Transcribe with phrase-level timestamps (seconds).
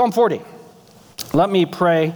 [0.00, 0.40] Psalm 40.
[1.34, 2.14] Let me pray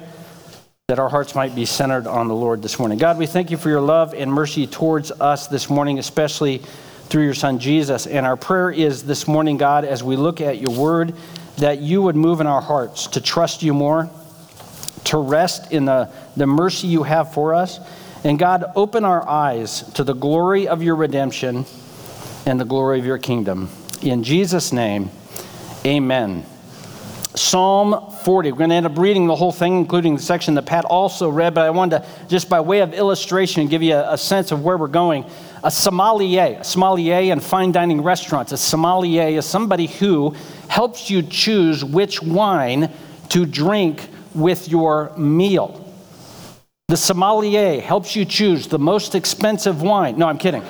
[0.88, 2.96] that our hearts might be centered on the Lord this morning.
[2.96, 6.62] God, we thank you for your love and mercy towards us this morning, especially
[7.10, 8.06] through your Son Jesus.
[8.06, 11.12] And our prayer is this morning, God, as we look at your word,
[11.58, 14.08] that you would move in our hearts to trust you more,
[15.04, 17.80] to rest in the, the mercy you have for us.
[18.24, 21.66] And God, open our eyes to the glory of your redemption
[22.46, 23.68] and the glory of your kingdom.
[24.00, 25.10] In Jesus' name,
[25.84, 26.46] amen.
[27.36, 28.52] Psalm 40.
[28.52, 31.28] We're going to end up reading the whole thing, including the section that Pat also
[31.28, 34.52] read, but I wanted to, just by way of illustration, give you a, a sense
[34.52, 35.24] of where we're going.
[35.64, 40.30] A sommelier, a sommelier in fine dining restaurants, a sommelier is somebody who
[40.68, 42.92] helps you choose which wine
[43.30, 45.80] to drink with your meal.
[46.86, 50.18] The sommelier helps you choose the most expensive wine.
[50.18, 50.62] No, I'm kidding.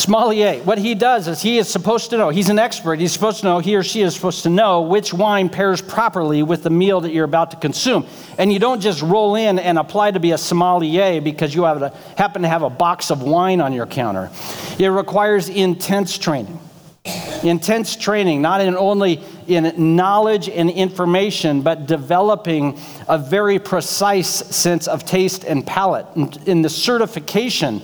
[0.00, 3.40] Sommelier, what he does is he is supposed to know, he's an expert, he's supposed
[3.40, 6.70] to know, he or she is supposed to know which wine pairs properly with the
[6.70, 8.06] meal that you're about to consume.
[8.38, 11.92] And you don't just roll in and apply to be a sommelier because you to,
[12.16, 14.30] happen to have a box of wine on your counter.
[14.78, 16.58] It requires intense training.
[17.42, 22.78] Intense training, not in only in knowledge and information, but developing
[23.08, 26.06] a very precise sense of taste and palate.
[26.46, 27.82] In the certification,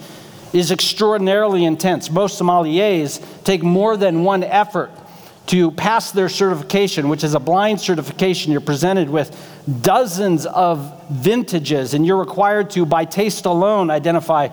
[0.52, 2.10] is extraordinarily intense.
[2.10, 4.90] Most sommeliers take more than one effort
[5.46, 8.52] to pass their certification, which is a blind certification.
[8.52, 9.36] You're presented with
[9.82, 14.48] dozens of vintages, and you're required to, by taste alone, identify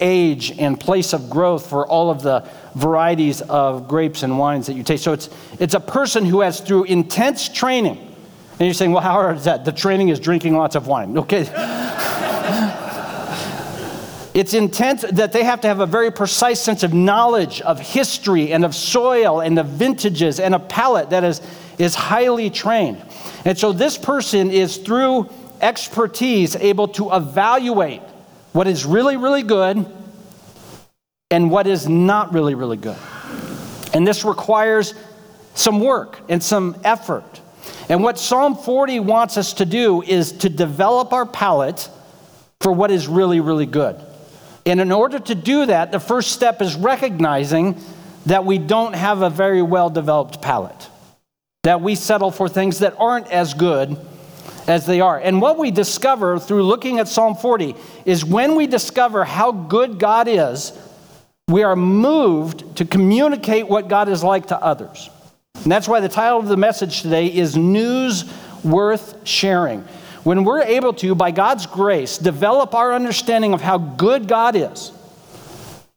[0.00, 4.74] age and place of growth for all of the varieties of grapes and wines that
[4.74, 5.04] you taste.
[5.04, 9.12] So it's, it's a person who has, through intense training, and you're saying, well, how
[9.12, 9.64] hard is that?
[9.64, 11.16] The training is drinking lots of wine.
[11.18, 11.44] Okay.
[14.34, 18.52] It's intent that they have to have a very precise sense of knowledge of history
[18.52, 21.40] and of soil and of vintages and a palate that is,
[21.78, 23.00] is highly trained.
[23.44, 28.02] And so this person is through expertise able to evaluate
[28.52, 29.86] what is really, really good
[31.30, 32.98] and what is not really, really good.
[33.92, 34.94] And this requires
[35.54, 37.40] some work and some effort.
[37.88, 41.88] And what Psalm 40 wants us to do is to develop our palate
[42.60, 44.00] for what is really, really good.
[44.66, 47.78] And in order to do that, the first step is recognizing
[48.26, 50.88] that we don't have a very well developed palate,
[51.62, 53.96] that we settle for things that aren't as good
[54.66, 55.18] as they are.
[55.18, 57.74] And what we discover through looking at Psalm 40
[58.06, 60.72] is when we discover how good God is,
[61.48, 65.10] we are moved to communicate what God is like to others.
[65.62, 68.24] And that's why the title of the message today is News
[68.64, 69.84] Worth Sharing.
[70.24, 74.90] When we're able to, by God's grace, develop our understanding of how good God is,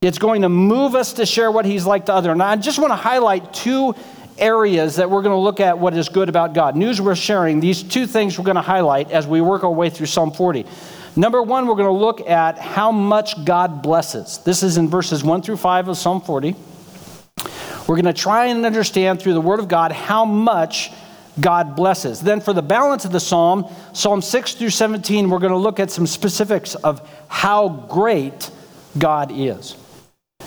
[0.01, 2.33] it's going to move us to share what He's like to others.
[2.33, 3.95] And I just want to highlight two
[4.37, 6.75] areas that we're going to look at what is good about God.
[6.75, 9.89] News we're sharing, these two things we're going to highlight as we work our way
[9.89, 10.65] through Psalm 40.
[11.15, 14.39] Number one, we're going to look at how much God blesses.
[14.39, 16.53] This is in verses 1 through 5 of Psalm 40.
[17.87, 20.91] We're going to try and understand through the Word of God how much
[21.39, 22.19] God blesses.
[22.19, 25.79] Then, for the balance of the psalm, Psalm 6 through 17, we're going to look
[25.79, 28.49] at some specifics of how great
[28.97, 29.75] God is.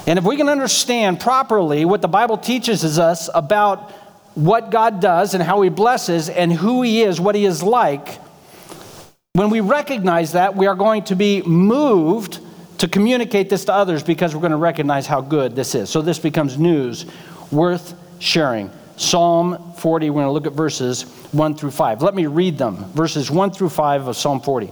[0.07, 3.91] And if we can understand properly what the Bible teaches us about
[4.35, 8.19] what God does and how He blesses and who He is, what He is like,
[9.35, 12.41] when we recognize that, we are going to be moved
[12.79, 15.91] to communicate this to others because we're going to recognize how good this is.
[15.91, 17.07] So this becomes news
[17.53, 18.71] worth sharing.
[19.01, 22.03] Psalm 40, we're going to look at verses 1 through 5.
[22.03, 22.85] Let me read them.
[22.93, 24.71] Verses 1 through 5 of Psalm 40.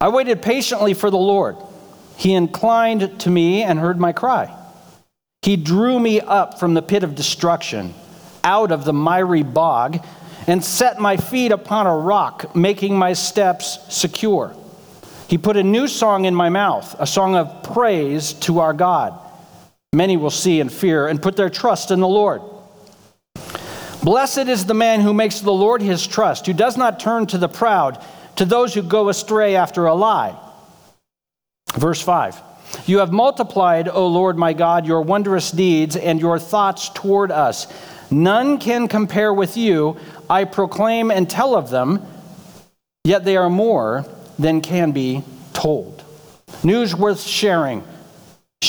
[0.00, 1.56] I waited patiently for the Lord.
[2.16, 4.56] He inclined to me and heard my cry.
[5.42, 7.94] He drew me up from the pit of destruction,
[8.44, 9.98] out of the miry bog,
[10.46, 14.54] and set my feet upon a rock, making my steps secure.
[15.26, 19.18] He put a new song in my mouth, a song of praise to our God.
[19.92, 22.42] Many will see and fear and put their trust in the Lord.
[24.04, 27.38] Blessed is the man who makes the Lord his trust, who does not turn to
[27.38, 28.02] the proud,
[28.36, 30.38] to those who go astray after a lie.
[31.74, 32.40] Verse 5
[32.86, 37.66] You have multiplied, O Lord my God, your wondrous deeds and your thoughts toward us.
[38.12, 39.96] None can compare with you.
[40.28, 42.06] I proclaim and tell of them,
[43.02, 44.06] yet they are more
[44.38, 46.04] than can be told.
[46.62, 47.82] News worth sharing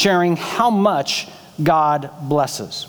[0.01, 1.27] sharing how much
[1.61, 2.87] God blesses.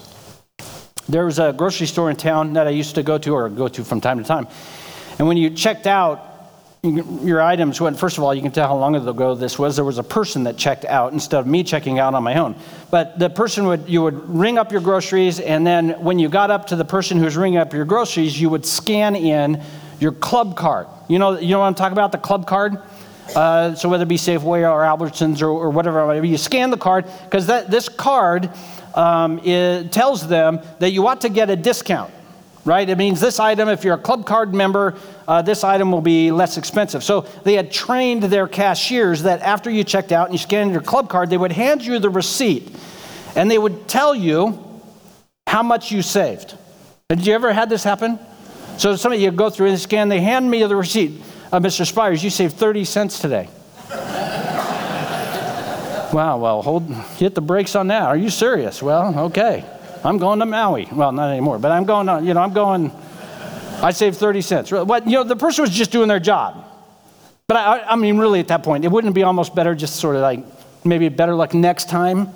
[1.08, 3.68] There was a grocery store in town that I used to go to or go
[3.68, 4.46] to from time to time.
[5.18, 6.30] And when you checked out,
[6.82, 9.76] your items went, first of all, you can tell how long ago this was.
[9.76, 12.56] There was a person that checked out instead of me checking out on my own.
[12.90, 16.50] But the person would, you would ring up your groceries, and then when you got
[16.50, 19.62] up to the person who's ringing up your groceries, you would scan in
[20.00, 20.86] your club card.
[21.08, 22.78] You know, you know what I'm talking about, the club card?
[23.34, 27.06] Uh, so whether it be Safeway or Albertsons or, or whatever, you scan the card,
[27.24, 28.50] because this card
[28.94, 29.40] um,
[29.90, 32.12] tells them that you ought to get a discount
[32.64, 32.88] right?
[32.88, 34.94] It means this item, if you're a club card member,
[35.26, 37.02] uh, this item will be less expensive.
[37.02, 40.80] So they had trained their cashiers that after you checked out and you scanned your
[40.80, 42.74] club card, they would hand you the receipt
[43.34, 44.80] and they would tell you
[45.46, 46.56] how much you saved.
[47.08, 48.18] Did you ever had this happen?
[48.78, 51.20] So some of you go through and scan, they hand me the receipt.
[51.52, 51.86] Uh, Mr.
[51.86, 53.46] Spires, you saved 30 cents today.
[56.10, 58.04] wow, well, hold, hit the brakes on that.
[58.04, 58.82] Are you serious?
[58.82, 59.62] Well, okay.
[60.02, 60.88] I'm going to Maui.
[60.90, 62.90] Well, not anymore, but I'm going on, you know, I'm going,
[63.82, 64.72] I saved 30 cents.
[64.72, 66.64] What, you know, the person was just doing their job.
[67.46, 70.16] But I, I mean, really, at that point, it wouldn't be almost better just sort
[70.16, 70.42] of like
[70.86, 72.30] maybe better luck next time?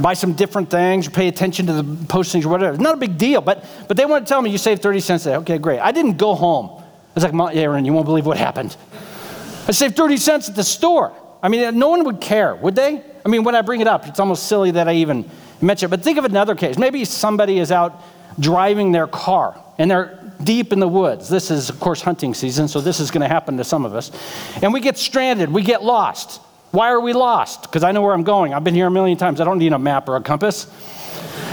[0.00, 2.72] Buy some different things, pay attention to the postings or whatever.
[2.72, 5.00] It's not a big deal, but, but they want to tell me you saved 30
[5.00, 5.36] cents today.
[5.36, 5.80] Okay, great.
[5.80, 6.84] I didn't go home.
[7.16, 8.76] Was like, Aaron, you won't believe what happened.
[9.66, 11.12] I saved 30 cents at the store.
[11.42, 13.02] I mean, no one would care, would they?
[13.24, 15.28] I mean, when I bring it up, it's almost silly that I even
[15.60, 15.90] mention it.
[15.90, 16.78] But think of another case.
[16.78, 18.00] Maybe somebody is out
[18.38, 21.28] driving their car and they're deep in the woods.
[21.28, 23.94] This is, of course, hunting season, so this is going to happen to some of
[23.94, 24.10] us.
[24.62, 26.40] And we get stranded, we get lost.
[26.70, 27.62] Why are we lost?
[27.62, 28.52] Because I know where I'm going.
[28.52, 29.40] I've been here a million times.
[29.40, 30.66] I don't need a map or a compass.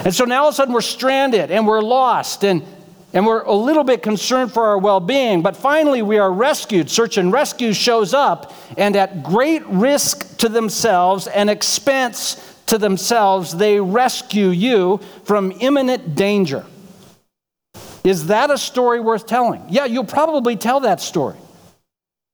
[0.03, 2.43] And so now all of a sudden we're stranded and we're lost.
[2.43, 2.63] And
[3.13, 6.89] and we're a little bit concerned for our well being, but finally we are rescued.
[6.89, 13.55] Search and rescue shows up, and at great risk to themselves and expense to themselves,
[13.55, 16.65] they rescue you from imminent danger.
[18.03, 19.63] Is that a story worth telling?
[19.69, 21.37] Yeah, you'll probably tell that story.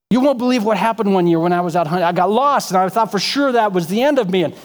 [0.10, 2.06] You won't believe what happened one year when I was out hunting.
[2.06, 4.56] I got lost, and I thought for sure that was the end of me, and,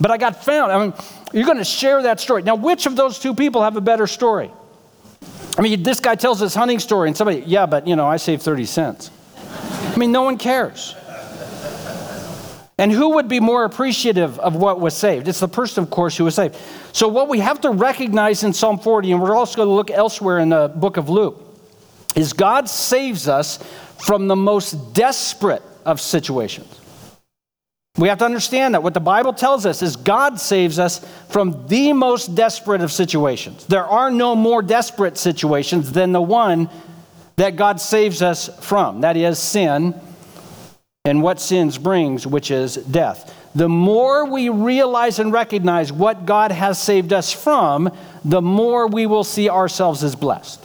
[0.00, 0.72] but I got found.
[0.72, 0.94] I mean,
[1.32, 2.42] you're going to share that story.
[2.42, 4.50] Now, which of those two people have a better story?
[5.58, 8.16] I mean, this guy tells his hunting story, and somebody, yeah, but you know, I
[8.16, 9.10] saved 30 cents.
[9.36, 10.94] I mean, no one cares.
[12.80, 15.26] And who would be more appreciative of what was saved?
[15.26, 16.56] It's the person, of course, who was saved.
[16.92, 19.90] So, what we have to recognize in Psalm 40, and we're also going to look
[19.90, 21.42] elsewhere in the book of Luke,
[22.14, 23.58] is God saves us
[23.98, 26.72] from the most desperate of situations.
[27.98, 31.66] We have to understand that what the Bible tells us is God saves us from
[31.66, 33.66] the most desperate of situations.
[33.66, 36.70] There are no more desperate situations than the one
[37.36, 40.00] that God saves us from that is, sin
[41.04, 43.34] and what sins brings, which is death.
[43.54, 47.90] The more we realize and recognize what God has saved us from,
[48.24, 50.64] the more we will see ourselves as blessed.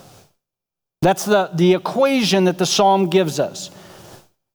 [1.02, 3.72] That's the, the equation that the psalm gives us.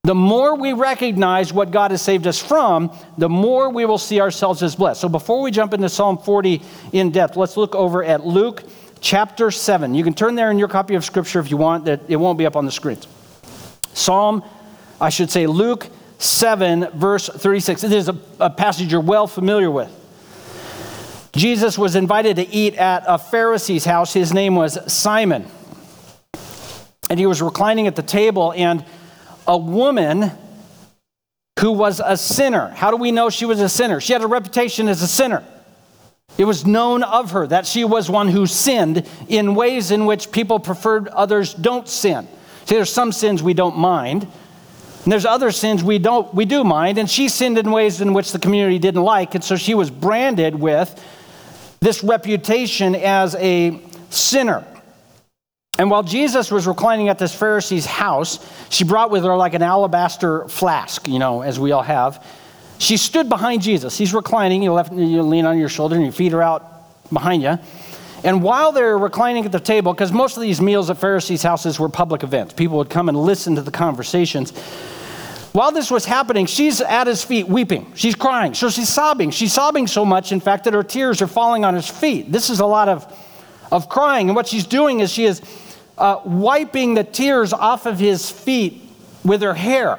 [0.05, 4.21] The more we recognize what God has saved us from, the more we will see
[4.21, 5.01] ourselves as blessed.
[5.01, 6.63] So before we jump into Psalm 40
[6.93, 8.63] in depth, let's look over at Luke
[9.01, 9.95] chapter 7.
[9.95, 12.39] You can turn there in your copy of Scripture if you want, that it won't
[12.39, 12.99] be up on the screen.
[13.93, 14.45] Psalm,
[15.01, 17.83] I should say Luke 7, verse 36.
[17.83, 19.93] This is a, a passage you're well familiar with.
[21.33, 24.13] Jesus was invited to eat at a Pharisee's house.
[24.13, 25.47] His name was Simon.
[27.11, 28.85] And he was reclining at the table, and
[29.49, 30.31] a woman
[31.59, 32.69] who was a sinner.
[32.69, 34.01] How do we know she was a sinner?
[34.01, 35.43] She had a reputation as a sinner.
[36.37, 40.31] It was known of her that she was one who sinned in ways in which
[40.31, 42.29] people preferred others don't sin.
[42.67, 44.25] See, there's some sins we don't mind,
[45.03, 48.13] and there's other sins we don't we do mind, and she sinned in ways in
[48.13, 51.03] which the community didn't like, and so she was branded with
[51.81, 53.81] this reputation as a
[54.11, 54.65] sinner.
[55.79, 59.63] And while Jesus was reclining at this Pharisee's house, she brought with her like an
[59.63, 62.25] alabaster flask, you know, as we all have.
[62.79, 63.97] She stood behind Jesus.
[63.97, 64.63] He's reclining.
[64.63, 66.65] You, left, you lean on your shoulder and your feet are out
[67.13, 67.59] behind you.
[68.25, 71.79] And while they're reclining at the table, because most of these meals at Pharisees' houses
[71.79, 74.51] were public events, people would come and listen to the conversations.
[75.53, 77.93] While this was happening, she's at his feet weeping.
[77.95, 78.55] She's crying.
[78.55, 79.31] So she's sobbing.
[79.31, 82.31] She's sobbing so much, in fact, that her tears are falling on his feet.
[82.31, 83.13] This is a lot of,
[83.71, 84.29] of crying.
[84.29, 85.41] And what she's doing is she is
[85.99, 88.83] uh, wiping the tears off of his feet
[89.25, 89.99] with her hair.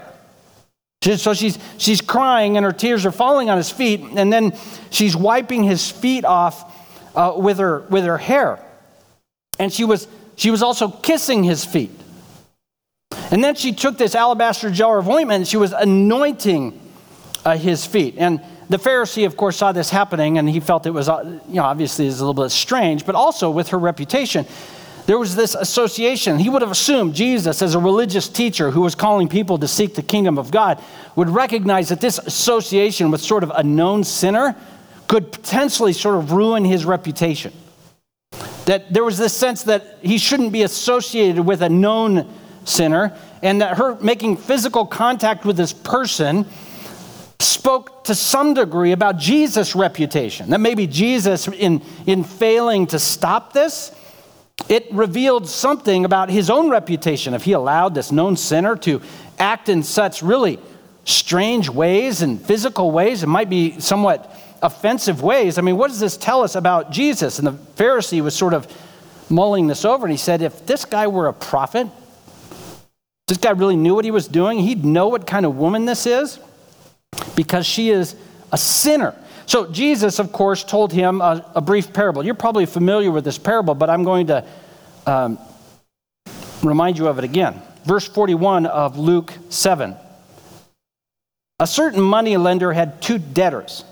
[1.02, 4.54] So she's, she's crying and her tears are falling on his feet, and then
[4.90, 6.76] she's wiping his feet off
[7.16, 8.60] uh, with, her, with her hair.
[9.58, 11.92] And she was, she was also kissing his feet.
[13.32, 16.80] And then she took this alabaster jar of ointment and she was anointing
[17.46, 18.16] uh, his feet.
[18.18, 21.56] And the Pharisee, of course, saw this happening and he felt it was, uh, you
[21.56, 24.46] know, obviously is a little bit strange, but also with her reputation
[25.10, 26.38] there was this association.
[26.38, 29.96] He would have assumed Jesus, as a religious teacher who was calling people to seek
[29.96, 30.80] the kingdom of God,
[31.16, 34.56] would recognize that this association with sort of a known sinner
[35.08, 37.52] could potentially sort of ruin his reputation.
[38.66, 42.32] That there was this sense that he shouldn't be associated with a known
[42.64, 46.46] sinner, and that her making physical contact with this person
[47.40, 50.52] spoke to some degree about Jesus' reputation.
[50.52, 53.96] That maybe Jesus, in, in failing to stop this,
[54.70, 57.34] it revealed something about his own reputation.
[57.34, 59.02] If he allowed this known sinner to
[59.40, 60.60] act in such really
[61.06, 65.58] strange ways and physical ways, it might be somewhat offensive ways.
[65.58, 67.40] I mean, what does this tell us about Jesus?
[67.40, 68.68] And the Pharisee was sort of
[69.30, 71.88] mulling this over, and he said, if this guy were a prophet,
[73.28, 76.06] this guy really knew what he was doing, he'd know what kind of woman this
[76.06, 76.40] is
[77.36, 78.16] because she is
[78.52, 79.16] a sinner.
[79.50, 82.24] So, Jesus, of course, told him a, a brief parable.
[82.24, 84.46] You're probably familiar with this parable, but I'm going to
[85.08, 85.40] um,
[86.62, 87.60] remind you of it again.
[87.84, 89.96] Verse 41 of Luke 7.
[91.60, 93.84] A certain money lender had two debtors.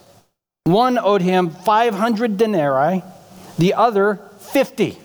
[0.65, 3.01] One owed him 500 denarii,
[3.57, 4.99] the other 50.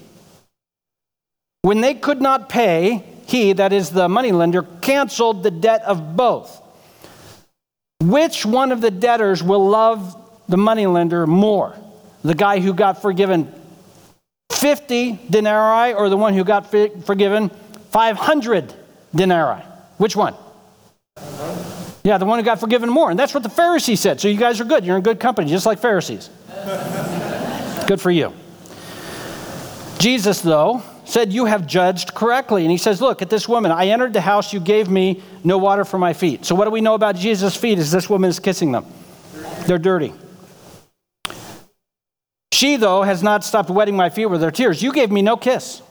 [1.63, 6.61] When they could not pay, he, that is the moneylender, canceled the debt of both.
[8.03, 10.19] Which one of the debtors will love
[10.49, 11.77] the moneylender more?
[12.23, 13.53] The guy who got forgiven
[14.51, 17.51] 50 denarii or the one who got forgiven
[17.91, 18.75] 500
[19.15, 19.63] denarii?
[19.99, 20.35] Which one?
[22.05, 23.11] Yeah, the one who got forgiven more.
[23.11, 24.21] And that's what the Pharisee said.
[24.21, 24.85] So you guys are good.
[24.85, 26.31] You're in good company, just like Pharisees.
[27.87, 28.33] good for you.
[29.99, 32.63] Jesus, though, said, You have judged correctly.
[32.63, 33.71] And he says, Look at this woman.
[33.71, 36.45] I entered the house, you gave me no water for my feet.
[36.45, 37.79] So what do we know about Jesus' feet?
[37.79, 38.87] Is this woman is kissing them?
[39.67, 40.13] They're dirty.
[42.63, 44.85] She, though, has not stopped wetting my feet with her tears.
[44.85, 45.83] You gave me no kiss,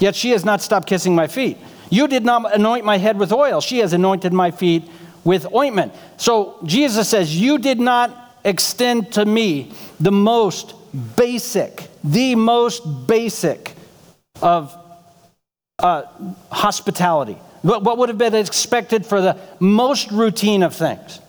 [0.00, 1.56] yet she has not stopped kissing my feet.
[1.88, 3.60] You did not anoint my head with oil.
[3.60, 4.82] She has anointed my feet
[5.22, 5.92] with ointment.
[6.16, 8.10] So Jesus says, You did not
[8.44, 9.70] extend to me
[10.00, 10.74] the most
[11.16, 13.72] basic, the most basic
[14.42, 14.76] of
[15.78, 16.02] uh,
[16.50, 17.38] hospitality.
[17.62, 21.20] What, what would have been expected for the most routine of things?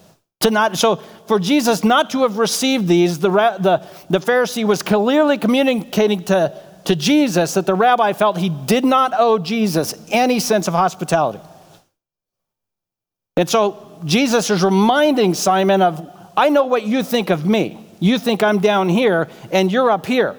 [0.41, 4.81] To not, so for Jesus not to have received these, the, the, the Pharisee was
[4.81, 10.39] clearly communicating to, to Jesus that the rabbi felt he did not owe Jesus any
[10.39, 11.39] sense of hospitality.
[13.35, 17.85] And so Jesus is reminding Simon of, I know what you think of me.
[17.99, 20.37] You think I'm down here and you're up here.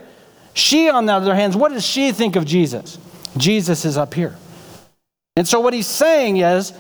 [0.55, 2.99] She, on the other hand, what does she think of Jesus?
[3.37, 4.37] Jesus is up here.
[5.37, 6.73] And so what he's saying is,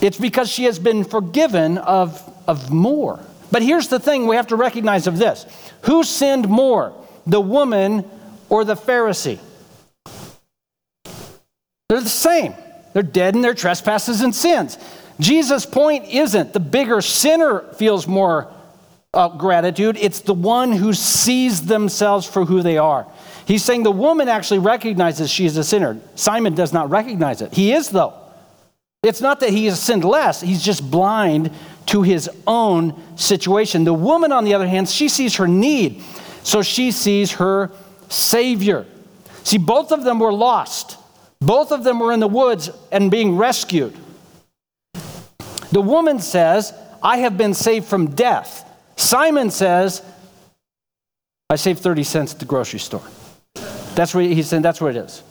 [0.00, 3.20] it's because she has been forgiven of, of more.
[3.52, 5.46] But here's the thing we have to recognize of this
[5.82, 6.92] who sinned more,
[7.26, 8.08] the woman
[8.48, 9.38] or the Pharisee?
[11.88, 12.54] They're the same.
[12.92, 14.78] They're dead in their trespasses and sins.
[15.18, 18.52] Jesus' point isn't the bigger sinner feels more
[19.12, 23.06] uh, gratitude, it's the one who sees themselves for who they are.
[23.44, 25.98] He's saying the woman actually recognizes she is a sinner.
[26.14, 27.52] Simon does not recognize it.
[27.52, 28.14] He is, though.
[29.02, 31.50] It's not that he has sinned less, he's just blind
[31.86, 33.84] to his own situation.
[33.84, 36.02] The woman, on the other hand, she sees her need,
[36.42, 37.70] so she sees her
[38.08, 38.86] Savior.
[39.42, 40.98] See, both of them were lost,
[41.40, 43.96] both of them were in the woods and being rescued.
[45.72, 48.68] The woman says, I have been saved from death.
[48.96, 50.02] Simon says,
[51.48, 53.02] I saved 30 cents at the grocery store.
[53.94, 55.22] That's what he said, that's what it is.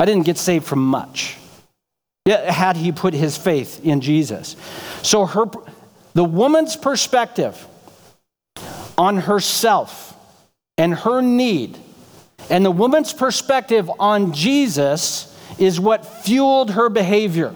[0.00, 1.36] I didn't get saved from much.
[2.28, 4.56] Had he put his faith in Jesus.
[5.02, 5.46] So her
[6.14, 7.66] the woman's perspective
[8.96, 10.14] on herself
[10.76, 11.78] and her need,
[12.50, 17.54] and the woman's perspective on Jesus is what fueled her behavior.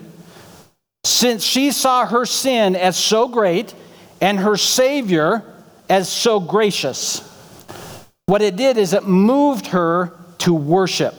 [1.05, 3.75] Since she saw her sin as so great
[4.21, 5.43] and her Savior
[5.89, 7.21] as so gracious,
[8.27, 11.15] what it did is it moved her to worship.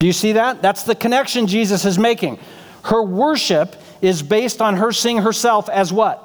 [0.00, 0.62] Do you see that?
[0.62, 2.38] That's the connection Jesus is making.
[2.84, 6.24] Her worship is based on her seeing herself as what?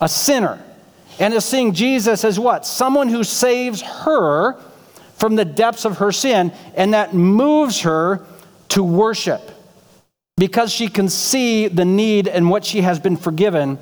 [0.00, 0.62] A sinner.
[1.18, 2.64] And is seeing Jesus as what?
[2.64, 4.54] Someone who saves her
[5.16, 8.24] from the depths of her sin, and that moves her
[8.68, 9.42] to worship
[10.36, 13.78] because she can see the need and what she has been forgiven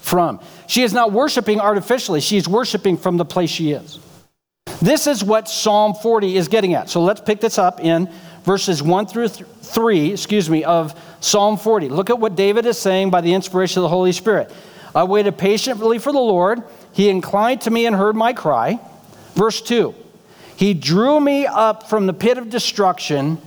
[0.00, 0.40] from.
[0.66, 4.00] She is not worshiping artificially, she is worshiping from the place she is.
[4.82, 6.90] This is what Psalm 40 is getting at.
[6.90, 8.10] So let's pick this up in
[8.46, 11.88] verses 1 through 3, excuse me, of Psalm 40.
[11.88, 14.50] Look at what David is saying by the inspiration of the Holy Spirit.
[14.94, 16.62] I waited patiently for the Lord.
[16.92, 18.78] He inclined to me and heard my cry.
[19.34, 19.94] Verse 2
[20.56, 23.38] He drew me up from the pit of destruction,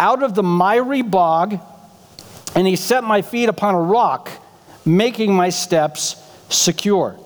[0.00, 1.60] out of the miry bog,
[2.54, 4.28] and he set my feet upon a rock,
[4.84, 7.16] making my steps secure.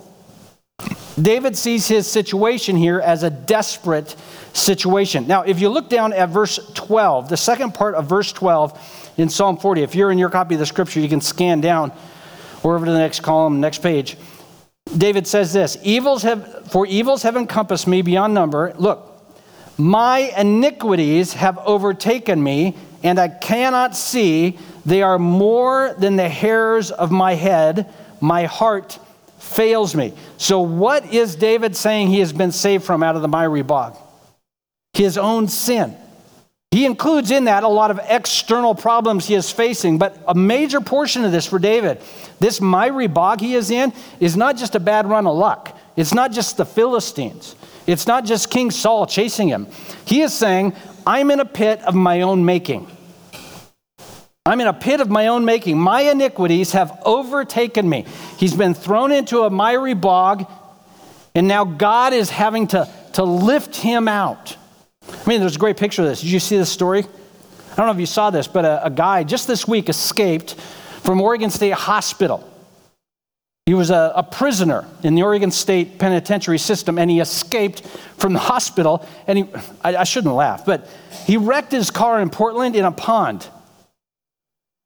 [1.21, 4.17] David sees his situation here as a desperate
[4.53, 5.27] situation.
[5.27, 9.29] Now, if you look down at verse 12, the second part of verse 12 in
[9.29, 11.93] Psalm 40, if you're in your copy of the scripture, you can scan down
[12.63, 14.17] or over to the next column, next page.
[14.97, 18.75] David says this evils have, For evils have encompassed me beyond number.
[18.79, 19.09] Look,
[19.79, 24.59] my iniquities have overtaken me, and I cannot see.
[24.85, 27.93] They are more than the hairs of my head.
[28.21, 28.99] My heart
[29.39, 30.13] fails me.
[30.37, 33.97] So, what is David saying he has been saved from out of the miry bog?
[34.93, 35.97] His own sin.
[36.73, 40.81] He includes in that a lot of external problems he is facing, but a major
[40.81, 42.01] portion of this for David,
[42.41, 45.79] this miry bog he is in, is not just a bad run of luck.
[45.97, 47.57] It's not just the Philistines.
[47.87, 49.67] It's not just King Saul chasing him.
[50.07, 50.75] He is saying,
[51.07, 52.91] I'm in a pit of my own making.
[54.47, 55.79] I'm in a pit of my own making.
[55.79, 58.07] My iniquities have overtaken me.
[58.39, 60.51] He's been thrown into a miry bog,
[61.35, 64.57] and now God is having to, to lift him out.
[65.25, 66.21] I mean, there's a great picture of this.
[66.21, 67.05] Did you see this story?
[67.73, 70.55] I don't know if you saw this, but a, a guy just this week escaped
[70.55, 72.49] from Oregon State Hospital.
[73.67, 77.87] He was a, a, prisoner in the Oregon State penitentiary system, and he escaped
[78.19, 79.07] from the hospital.
[79.29, 79.45] And he,
[79.83, 80.89] I, I shouldn't laugh, but
[81.25, 83.49] he wrecked his car in Portland in a pond.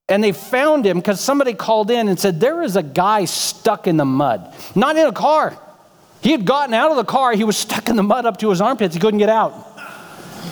[0.08, 3.86] And they found him because somebody called in and said, There is a guy stuck
[3.86, 5.58] in the mud, not in a car.
[6.20, 8.50] He had gotten out of the car, he was stuck in the mud up to
[8.50, 9.75] his armpits, he couldn't get out.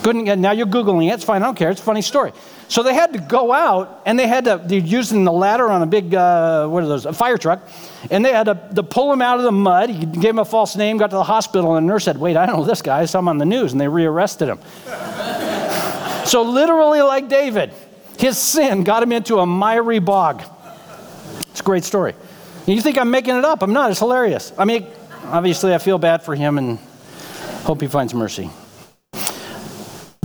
[0.05, 2.31] Couldn't get, now you're Googling it, it's fine, I don't care, it's a funny story.
[2.67, 5.81] So they had to go out and they had to, they're using the ladder on
[5.81, 7.67] a big, uh, what are those, a fire truck,
[8.11, 9.89] and they had to, to pull him out of the mud.
[9.89, 12.37] He gave him a false name, got to the hospital, and the nurse said, Wait,
[12.37, 14.59] I know this guy, I saw him on the news, and they rearrested him.
[16.27, 17.73] so, literally, like David,
[18.19, 20.43] his sin got him into a miry bog.
[21.49, 22.13] It's a great story.
[22.67, 23.63] You think I'm making it up?
[23.63, 23.89] I'm not.
[23.89, 24.53] It's hilarious.
[24.55, 24.85] I mean,
[25.23, 26.77] obviously, I feel bad for him and
[27.63, 28.51] hope he finds mercy.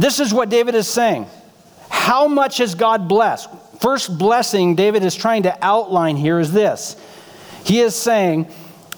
[0.00, 1.26] This is what David is saying.
[1.88, 3.50] How much has God blessed?
[3.80, 6.96] First blessing David is trying to outline here is this.
[7.64, 8.48] He is saying,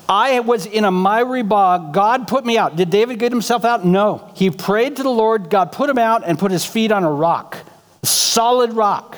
[0.09, 1.93] I was in a miry bog.
[1.93, 2.77] God put me out.
[2.77, 3.85] Did David get himself out?
[3.85, 4.31] No.
[4.35, 5.51] He prayed to the Lord.
[5.51, 7.59] God put him out and put his feet on a rock
[8.05, 9.17] solid rock.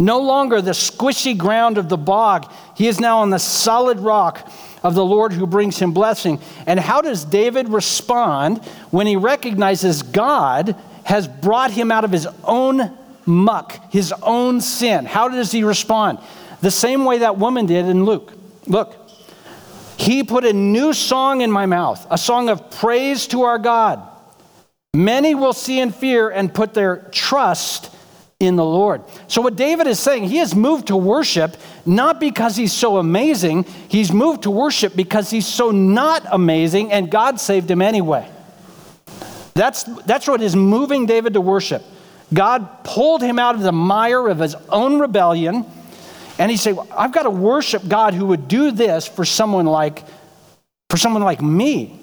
[0.00, 2.50] No longer the squishy ground of the bog.
[2.76, 4.48] He is now on the solid rock
[4.82, 6.40] of the Lord who brings him blessing.
[6.66, 12.28] And how does David respond when he recognizes God has brought him out of his
[12.44, 15.04] own muck, his own sin?
[15.04, 16.18] How does he respond?
[16.60, 18.32] The same way that woman did in Luke.
[18.66, 18.96] Look,
[19.96, 24.08] he put a new song in my mouth, a song of praise to our God.
[24.94, 27.90] Many will see and fear and put their trust
[28.38, 29.02] in the Lord.
[29.28, 33.64] So, what David is saying, he has moved to worship not because he's so amazing,
[33.88, 38.28] he's moved to worship because he's so not amazing and God saved him anyway.
[39.54, 41.82] That's, that's what is moving David to worship.
[42.32, 45.66] God pulled him out of the mire of his own rebellion,
[46.38, 50.04] and he said, I've got to worship God who would do this for someone like,
[50.88, 51.98] for someone like me.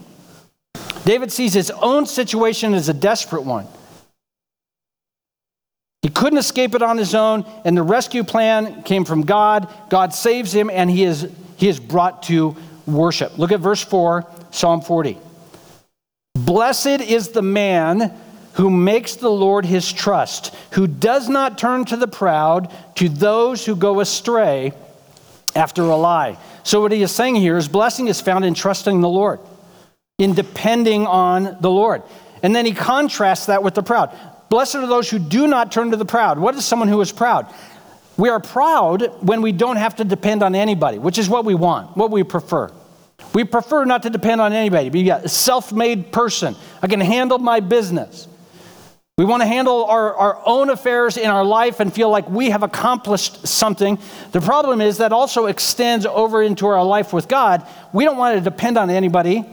[1.06, 3.68] David sees his own situation as a desperate one.
[6.04, 9.74] He couldn't escape it on his own, and the rescue plan came from God.
[9.90, 13.38] God saves him, and he is, he is brought to worship.
[13.38, 15.18] Look at verse 4, Psalm 40.
[16.50, 18.14] Blessed is the man
[18.54, 23.66] who makes the Lord his trust, who does not turn to the proud, to those
[23.66, 24.74] who go astray
[25.56, 26.38] after a lie.
[26.64, 29.40] So, what he is saying here is blessing is found in trusting the Lord,
[30.18, 32.04] in depending on the Lord.
[32.42, 34.18] And then he contrasts that with the proud.
[34.50, 36.40] Blessed are those who do not turn to the proud.
[36.40, 37.54] What is someone who is proud?
[38.18, 41.54] We are proud when we don't have to depend on anybody, which is what we
[41.54, 42.72] want, what we prefer.
[43.34, 44.90] We prefer not to depend on anybody.
[44.90, 46.56] Be a self made person.
[46.82, 48.28] I can handle my business.
[49.18, 52.52] We want to handle our, our own affairs in our life and feel like we
[52.52, 54.00] have accomplished something.
[54.32, 57.68] The problem is that also extends over into our life with God.
[57.92, 59.44] We don't want to depend on anybody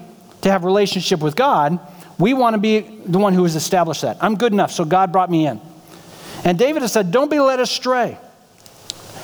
[0.43, 1.81] to have relationship with God.
[2.17, 4.19] We want to be the one who has established that.
[4.21, 5.61] I'm good enough, so God brought me in.
[6.45, 8.19] And David has said, Don't be led astray.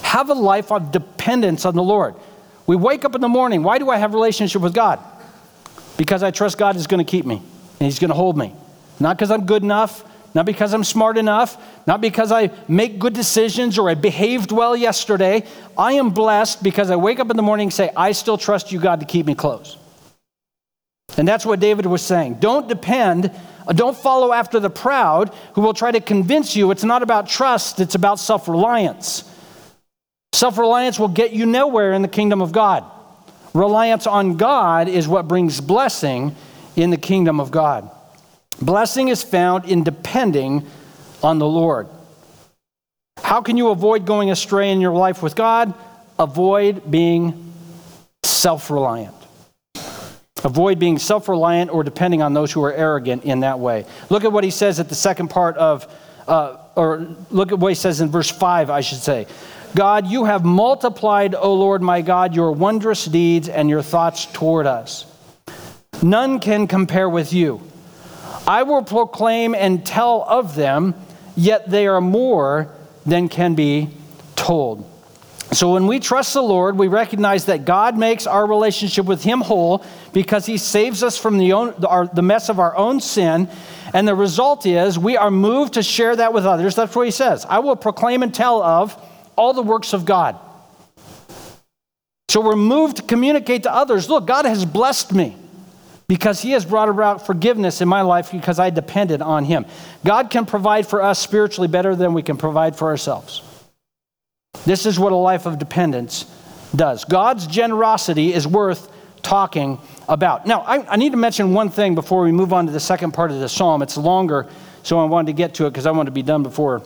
[0.02, 2.16] Have a life of dependence on the Lord.
[2.72, 3.62] We wake up in the morning.
[3.62, 4.98] Why do I have relationship with God?
[5.98, 8.54] Because I trust God is going to keep me and He's going to hold me.
[8.98, 10.02] Not because I'm good enough,
[10.34, 14.74] not because I'm smart enough, not because I make good decisions or I behaved well
[14.74, 15.44] yesterday.
[15.76, 18.72] I am blessed because I wake up in the morning and say, I still trust
[18.72, 19.76] you, God, to keep me close.
[21.18, 22.36] And that's what David was saying.
[22.36, 23.30] Don't depend,
[23.66, 27.28] uh, don't follow after the proud who will try to convince you it's not about
[27.28, 29.28] trust, it's about self reliance.
[30.32, 32.84] Self reliance will get you nowhere in the kingdom of God.
[33.54, 36.34] Reliance on God is what brings blessing
[36.74, 37.90] in the kingdom of God.
[38.60, 40.66] Blessing is found in depending
[41.22, 41.88] on the Lord.
[43.22, 45.74] How can you avoid going astray in your life with God?
[46.18, 47.52] Avoid being
[48.22, 49.14] self reliant.
[50.44, 53.86] Avoid being self reliant or depending on those who are arrogant in that way.
[54.10, 55.86] Look at what he says at the second part of,
[56.26, 59.26] uh, or look at what he says in verse 5, I should say.
[59.74, 64.66] God, you have multiplied, O Lord my God, your wondrous deeds and your thoughts toward
[64.66, 65.06] us.
[66.02, 67.62] None can compare with you.
[68.46, 70.94] I will proclaim and tell of them,
[71.36, 72.70] yet they are more
[73.06, 73.88] than can be
[74.36, 74.88] told.
[75.52, 79.40] So when we trust the Lord, we recognize that God makes our relationship with Him
[79.40, 83.48] whole because He saves us from the, own, our, the mess of our own sin.
[83.94, 86.74] And the result is we are moved to share that with others.
[86.74, 87.46] That's what He says.
[87.48, 88.98] I will proclaim and tell of
[89.36, 90.38] all the works of God.
[92.28, 95.36] So we're moved to communicate to others look, God has blessed me
[96.08, 99.66] because He has brought about forgiveness in my life because I depended on Him.
[100.04, 103.42] God can provide for us spiritually better than we can provide for ourselves.
[104.64, 106.24] This is what a life of dependence
[106.74, 107.04] does.
[107.04, 108.90] God's generosity is worth
[109.22, 110.46] talking about.
[110.46, 113.12] Now, I, I, need to mention one thing before we move on to the second
[113.12, 113.82] part of the psalm.
[113.82, 114.48] It's longer,
[114.82, 116.82] so I wanted to get to it because I want to be done before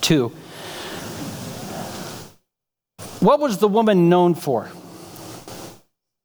[0.00, 0.32] 2.
[3.20, 4.70] What was the woman known for?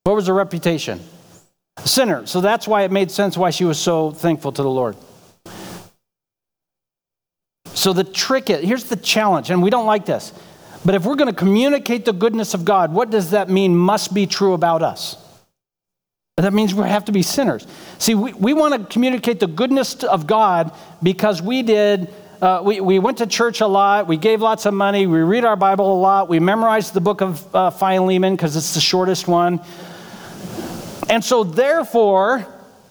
[0.03, 0.99] What was her reputation?
[1.83, 2.25] Sinner.
[2.25, 4.95] So that's why it made sense why she was so thankful to the Lord.
[7.73, 10.33] So the trick is here's the challenge, and we don't like this.
[10.85, 14.13] But if we're going to communicate the goodness of God, what does that mean must
[14.13, 15.17] be true about us?
[16.37, 17.65] That means we have to be sinners.
[17.99, 22.81] See, we, we want to communicate the goodness of God because we did uh, we,
[22.81, 24.05] we went to church a lot.
[24.05, 25.07] We gave lots of money.
[25.07, 26.27] We read our Bible a lot.
[26.27, 29.61] We memorized the book of uh, Philemon because it's the shortest one.
[31.09, 32.45] And so, therefore,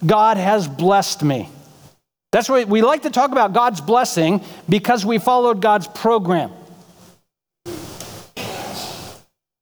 [0.06, 1.50] God has blessed me.
[2.30, 6.50] That's why we like to talk about God's blessing because we followed God's program.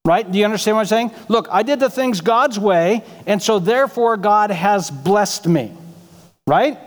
[0.05, 0.31] Right?
[0.31, 1.11] Do you understand what I'm saying?
[1.29, 5.73] Look, I did the things God's way, and so therefore God has blessed me.
[6.47, 6.79] Right?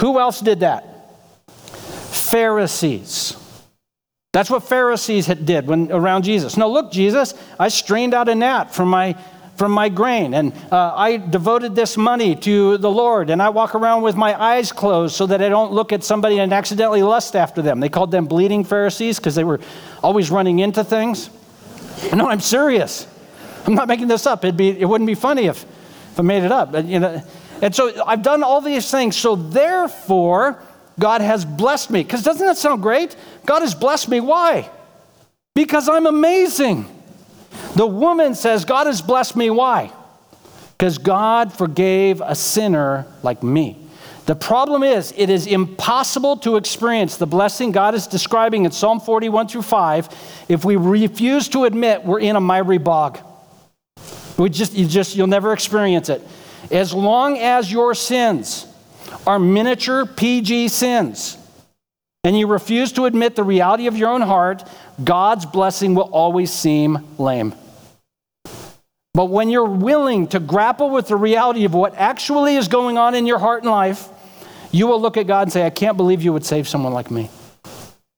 [0.00, 0.91] Who else did that?
[2.32, 3.36] Pharisees.
[4.32, 6.56] That's what Pharisees did when around Jesus.
[6.56, 9.16] No, look, Jesus, I strained out a gnat from my
[9.56, 13.74] from my grain, and uh, I devoted this money to the Lord, and I walk
[13.74, 17.36] around with my eyes closed so that I don't look at somebody and accidentally lust
[17.36, 17.78] after them.
[17.78, 19.60] They called them bleeding Pharisees because they were
[20.02, 21.28] always running into things.
[22.14, 23.06] No, I'm serious.
[23.66, 24.42] I'm not making this up.
[24.42, 25.64] It'd be, it wouldn't be funny if,
[26.12, 26.72] if I made it up.
[26.72, 27.22] But, you know,
[27.60, 29.16] and so I've done all these things.
[29.16, 30.62] So therefore,
[31.02, 32.04] God has blessed me.
[32.04, 33.16] Because doesn't that sound great?
[33.44, 34.20] God has blessed me.
[34.20, 34.70] Why?
[35.52, 36.86] Because I'm amazing.
[37.74, 39.50] The woman says, God has blessed me.
[39.50, 39.90] Why?
[40.78, 43.84] Because God forgave a sinner like me.
[44.26, 49.00] The problem is, it is impossible to experience the blessing God is describing in Psalm
[49.00, 53.18] 41 through 5 if we refuse to admit we're in a miry bog.
[54.38, 56.22] We just, you just, you'll never experience it.
[56.70, 58.68] As long as your sins
[59.26, 61.36] are miniature PG sins,
[62.24, 64.68] and you refuse to admit the reality of your own heart,
[65.02, 67.54] God's blessing will always seem lame.
[69.14, 73.14] But when you're willing to grapple with the reality of what actually is going on
[73.14, 74.08] in your heart and life,
[74.70, 77.10] you will look at God and say, I can't believe you would save someone like
[77.10, 77.28] me.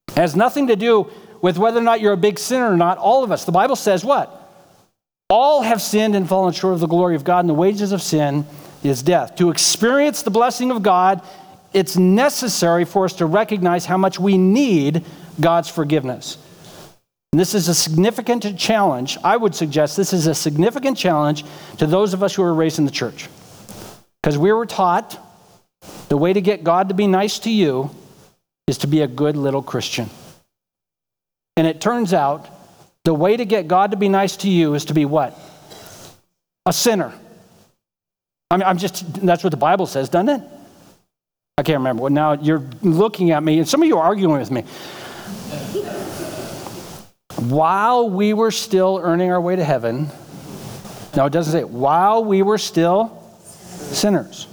[0.08, 1.10] It has nothing to do
[1.42, 2.96] with whether or not you're a big sinner or not.
[2.98, 3.44] All of us.
[3.44, 4.40] The Bible says what?
[5.28, 8.00] All have sinned and fallen short of the glory of God, and the wages of
[8.00, 8.46] sin
[8.84, 9.36] is death.
[9.36, 11.22] To experience the blessing of God,
[11.72, 15.04] it's necessary for us to recognize how much we need
[15.40, 16.38] God's forgiveness.
[17.32, 19.18] And this is a significant challenge.
[19.24, 21.44] I would suggest this is a significant challenge
[21.78, 23.28] to those of us who are raised in the church.
[24.22, 25.18] Because we were taught
[26.08, 27.90] the way to get God to be nice to you
[28.66, 30.08] is to be a good little Christian.
[31.56, 32.48] And it turns out
[33.04, 35.38] the way to get God to be nice to you is to be what?
[36.66, 37.12] A sinner.
[38.54, 40.40] I mean, I'm just, that's what the Bible says, doesn't it?
[41.58, 42.02] I can't remember.
[42.02, 44.62] Well, now you're looking at me, and some of you are arguing with me.
[47.50, 50.08] while we were still earning our way to heaven,
[51.16, 54.46] no, it doesn't say, while we were still sinners.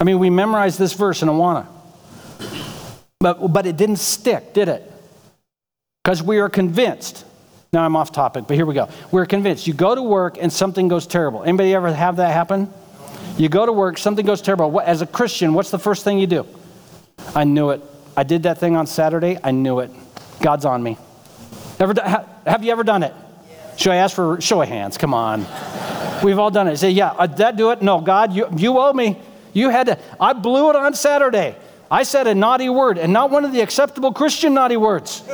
[0.00, 1.66] I mean, we memorized this verse in Awana,
[3.20, 4.90] but, but it didn't stick, did it?
[6.02, 7.26] Because we are convinced.
[7.74, 8.88] Now I'm off topic, but here we go.
[9.10, 9.66] We're convinced.
[9.66, 11.42] You go to work and something goes terrible.
[11.42, 12.72] Anybody ever have that happen?
[13.36, 14.70] You go to work, something goes terrible.
[14.70, 16.46] What, as a Christian, what's the first thing you do?
[17.34, 17.82] I knew it.
[18.16, 19.38] I did that thing on Saturday.
[19.44, 19.90] I knew it.
[20.40, 20.96] God's on me.
[21.78, 21.92] Ever,
[22.46, 23.12] have you ever done it?
[23.76, 24.96] Should I ask for show of hands?
[24.96, 25.40] Come on.
[26.24, 26.78] We've all done it.
[26.78, 27.82] Say, yeah, uh, that do it?
[27.82, 29.18] No, God, you, you owe me.
[29.52, 29.98] You had to.
[30.18, 31.56] I blew it on Saturday.
[31.90, 35.22] I said a naughty word, and not one of the acceptable Christian naughty words.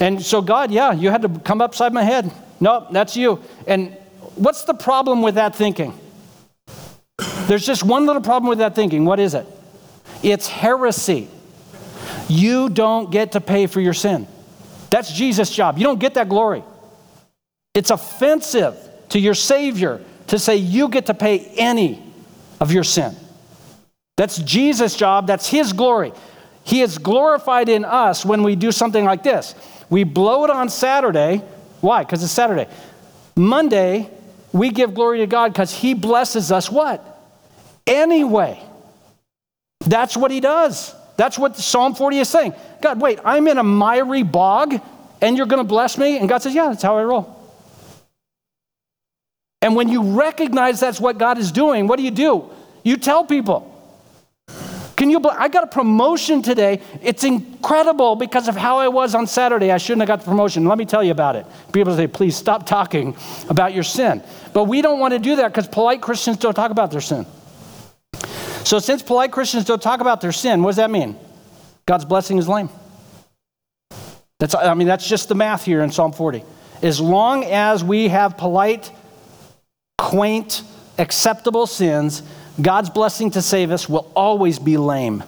[0.00, 2.30] and so, God, yeah, you had to come upside my head.
[2.60, 3.42] No, that's you.
[3.66, 3.96] And
[4.38, 5.98] what's the problem with that thinking?
[7.46, 9.04] There's just one little problem with that thinking.
[9.04, 9.46] What is it?
[10.22, 11.28] It's heresy.
[12.28, 14.26] You don't get to pay for your sin.
[14.90, 15.78] That's Jesus' job.
[15.78, 16.62] You don't get that glory.
[17.74, 18.76] It's offensive
[19.10, 22.02] to your Savior to say you get to pay any
[22.60, 23.14] of your sin.
[24.16, 26.12] That's Jesus' job, that's His glory.
[26.64, 29.54] He is glorified in us when we do something like this.
[29.88, 31.42] We blow it on Saturday.
[31.80, 32.04] Why?
[32.04, 32.66] Because it's Saturday.
[33.36, 34.10] Monday,
[34.52, 37.04] we give glory to God because He blesses us what?
[37.86, 38.62] Anyway.
[39.80, 40.94] That's what He does.
[41.16, 42.54] That's what Psalm 40 is saying.
[42.80, 44.80] God, wait, I'm in a miry bog
[45.20, 46.18] and you're going to bless me?
[46.18, 47.34] And God says, Yeah, that's how I roll.
[49.60, 52.48] And when you recognize that's what God is doing, what do you do?
[52.84, 53.67] You tell people.
[54.98, 55.22] Can you?
[55.28, 56.80] I got a promotion today.
[57.04, 59.70] It's incredible because of how I was on Saturday.
[59.70, 60.64] I shouldn't have got the promotion.
[60.64, 61.46] Let me tell you about it.
[61.72, 63.16] People say, please stop talking
[63.48, 64.24] about your sin.
[64.52, 67.26] But we don't want to do that because polite Christians don't talk about their sin.
[68.64, 71.16] So, since polite Christians don't talk about their sin, what does that mean?
[71.86, 72.68] God's blessing is lame.
[74.40, 76.42] That's, I mean, that's just the math here in Psalm 40.
[76.82, 78.90] As long as we have polite,
[79.96, 80.64] quaint,
[80.98, 82.24] acceptable sins,
[82.60, 85.22] God's blessing to save us will always be lame.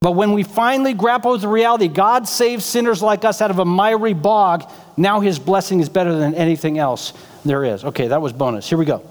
[0.00, 3.60] But when we finally grapple with the reality, God saves sinners like us out of
[3.60, 7.12] a miry bog, now his blessing is better than anything else
[7.44, 7.84] there is.
[7.84, 8.68] Okay, that was bonus.
[8.68, 9.08] Here we go.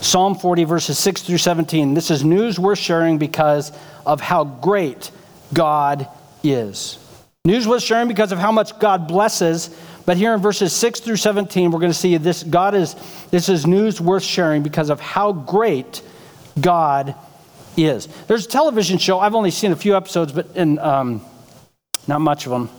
[0.00, 1.92] Psalm 40, verses 6 through 17.
[1.92, 3.70] This is news worth sharing because
[4.06, 5.10] of how great
[5.52, 6.08] God
[6.42, 6.98] is.
[7.44, 9.68] News worth sharing because of how much God blesses.
[10.06, 12.96] But here in verses 6 through 17, we're going to see this God is
[13.30, 16.02] this is news worth sharing because of how great
[16.60, 17.14] God
[17.76, 18.08] is.
[18.26, 19.20] There's a television show.
[19.20, 21.22] I've only seen a few episodes, but in, um,
[22.06, 22.70] not much of them.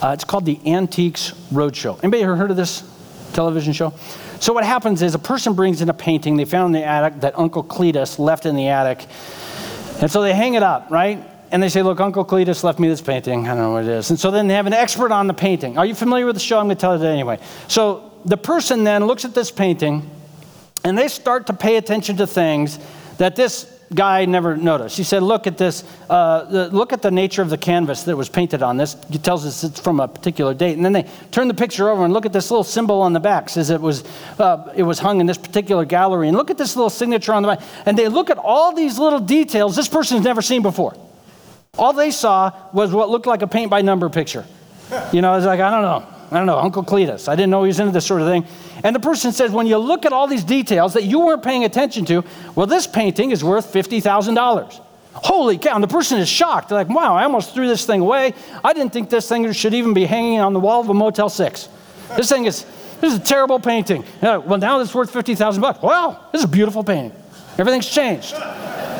[0.00, 1.98] Uh, it's called the Antiques Roadshow.
[2.02, 2.82] Anybody ever heard of this
[3.32, 3.92] television show?
[4.40, 7.20] So what happens is a person brings in a painting they found in the attic
[7.20, 9.06] that Uncle Cletus left in the attic.
[10.00, 11.24] And so they hang it up, right?
[11.52, 13.46] And they say, Look, Uncle Cletus left me this painting.
[13.46, 14.08] I don't know what it is.
[14.08, 15.76] And so then they have an expert on the painting.
[15.76, 16.58] Are you familiar with the show?
[16.58, 17.38] I'm going to tell that anyway.
[17.68, 20.10] So the person then looks at this painting
[20.82, 22.78] and they start to pay attention to things
[23.18, 24.96] that this guy never noticed.
[24.96, 28.16] He said, Look at this, uh, the, look at the nature of the canvas that
[28.16, 28.96] was painted on this.
[29.10, 30.76] It tells us it's from a particular date.
[30.76, 33.20] And then they turn the picture over and look at this little symbol on the
[33.20, 34.04] back, says it was,
[34.38, 36.28] uh, it was hung in this particular gallery.
[36.28, 37.60] And look at this little signature on the back.
[37.84, 40.96] And they look at all these little details this person's never seen before.
[41.78, 44.44] All they saw was what looked like a paint by number picture.
[45.10, 46.06] You know, it's like, I don't know.
[46.30, 47.28] I don't know, Uncle Cletus.
[47.28, 48.46] I didn't know he was into this sort of thing.
[48.84, 51.64] And the person says, when you look at all these details that you weren't paying
[51.64, 54.80] attention to, well, this painting is worth $50,000.
[55.14, 55.74] Holy cow.
[55.74, 56.68] And the person is shocked.
[56.68, 58.34] They're like, wow, I almost threw this thing away.
[58.62, 61.30] I didn't think this thing should even be hanging on the wall of a Motel
[61.30, 61.68] 6.
[62.16, 62.66] This thing is,
[63.00, 64.04] this is a terrible painting.
[64.20, 65.80] Uh, well, now it's worth 50000 bucks.
[65.82, 67.12] Wow, this is a beautiful painting.
[67.56, 68.34] Everything's changed.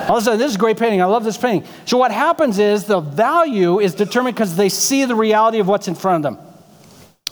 [0.08, 1.00] All of a sudden, this is a great painting.
[1.00, 1.68] I love this painting.
[1.86, 5.88] So what happens is the value is determined because they see the reality of what's
[5.88, 6.52] in front of them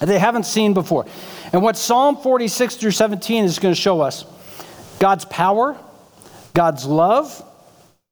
[0.00, 1.06] they haven't seen before.
[1.52, 4.24] And what Psalm 46 through 17 is going to show us
[4.98, 5.76] God's power,
[6.54, 7.44] God's love,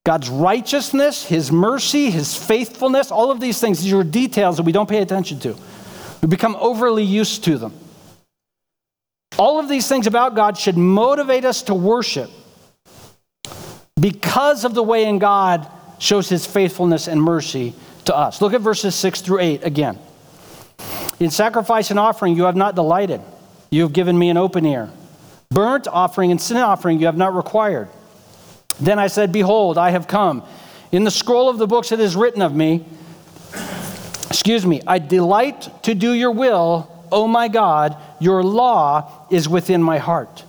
[0.05, 4.73] God's righteousness, His mercy, His faithfulness, all of these things, these are details that we
[4.73, 5.57] don't pay attention to.
[6.23, 7.73] We become overly used to them.
[9.38, 12.31] All of these things about God should motivate us to worship
[13.98, 18.40] because of the way in God shows His faithfulness and mercy to us.
[18.40, 19.98] Look at verses 6 through 8 again.
[21.20, 23.20] In sacrifice and offering you have not delighted.
[23.70, 24.90] You have given me an open ear.
[25.50, 27.88] Burnt offering and sin offering you have not required.
[28.80, 30.44] Then I said, Behold, I have come.
[30.92, 32.84] In the scroll of the books it is written of me,
[34.28, 37.96] excuse me, I delight to do your will, O my God.
[38.20, 40.44] Your law is within my heart.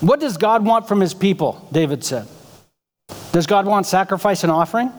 [0.00, 1.66] What does God want from his people?
[1.72, 2.26] David said.
[3.32, 4.92] Does God want sacrifice and offering?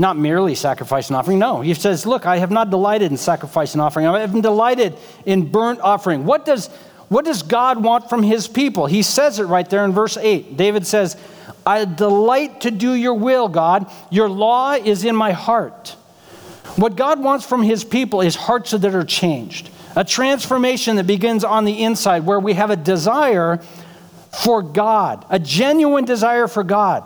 [0.00, 1.40] Not merely sacrifice and offering.
[1.40, 4.06] No, he says, Look, I have not delighted in sacrifice and offering.
[4.06, 6.24] I have been delighted in burnt offering.
[6.24, 6.68] What does,
[7.08, 8.86] what does God want from his people?
[8.86, 10.56] He says it right there in verse 8.
[10.56, 11.16] David says,
[11.66, 13.90] I delight to do your will, God.
[14.10, 15.96] Your law is in my heart.
[16.76, 19.68] What God wants from his people is hearts that are changed.
[19.96, 23.60] a transformation that begins on the inside where we have a desire
[24.32, 27.04] for God, a genuine desire for God.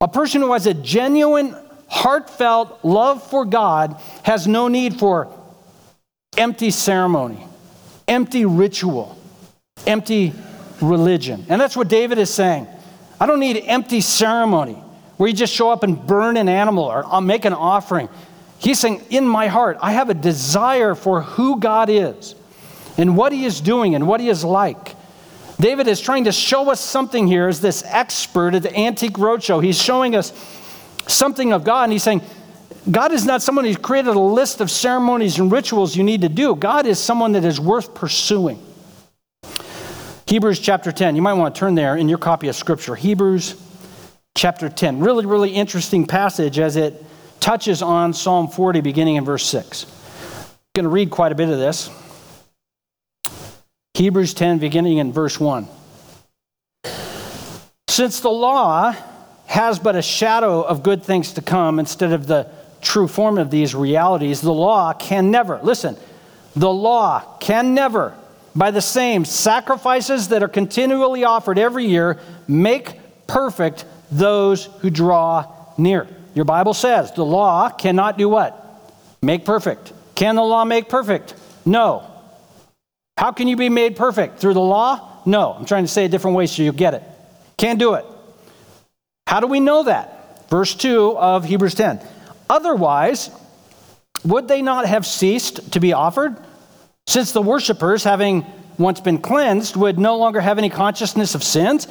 [0.00, 1.54] A person who has a genuine,
[1.88, 5.28] heartfelt love for God has no need for
[6.36, 7.46] empty ceremony,
[8.08, 9.16] empty ritual,
[9.86, 10.32] empty
[10.80, 11.44] religion.
[11.48, 12.66] And that's what David is saying.
[13.20, 14.82] I don't need empty ceremony
[15.16, 18.08] where you just show up and burn an animal or I'll make an offering.
[18.58, 22.34] He's saying, in my heart, I have a desire for who God is
[22.96, 24.96] and what he is doing and what he is like.
[25.60, 29.62] David is trying to show us something here as this expert at the Antique Roadshow.
[29.62, 30.32] He's showing us
[31.06, 32.22] something of God, and he's saying,
[32.90, 36.28] God is not someone who's created a list of ceremonies and rituals you need to
[36.28, 36.56] do.
[36.56, 38.60] God is someone that is worth pursuing.
[40.26, 41.14] Hebrews chapter 10.
[41.14, 42.94] You might want to turn there in your copy of Scripture.
[42.94, 43.54] Hebrews
[44.34, 45.00] chapter 10.
[45.00, 47.04] Really, really interesting passage as it
[47.38, 49.84] touches on Psalm 40, beginning in verse 6.
[49.84, 51.90] I'm going to read quite a bit of this.
[53.94, 55.68] Hebrews 10, beginning in verse 1.
[57.88, 58.94] Since the law
[59.46, 62.48] has but a shadow of good things to come instead of the
[62.80, 65.96] true form of these realities, the law can never, listen,
[66.56, 68.14] the law can never,
[68.56, 75.52] by the same sacrifices that are continually offered every year, make perfect those who draw
[75.76, 76.08] near.
[76.34, 78.58] Your Bible says the law cannot do what?
[79.20, 79.92] Make perfect.
[80.14, 81.34] Can the law make perfect?
[81.66, 82.08] No.
[83.16, 84.38] How can you be made perfect?
[84.38, 85.20] Through the law?
[85.24, 85.52] No.
[85.52, 87.02] I'm trying to say a different way so you'll get it.
[87.56, 88.04] Can't do it.
[89.26, 90.48] How do we know that?
[90.50, 92.00] Verse 2 of Hebrews 10.
[92.50, 93.30] Otherwise,
[94.24, 96.36] would they not have ceased to be offered?
[97.06, 98.44] Since the worshippers, having
[98.78, 101.88] once been cleansed, would no longer have any consciousness of sins.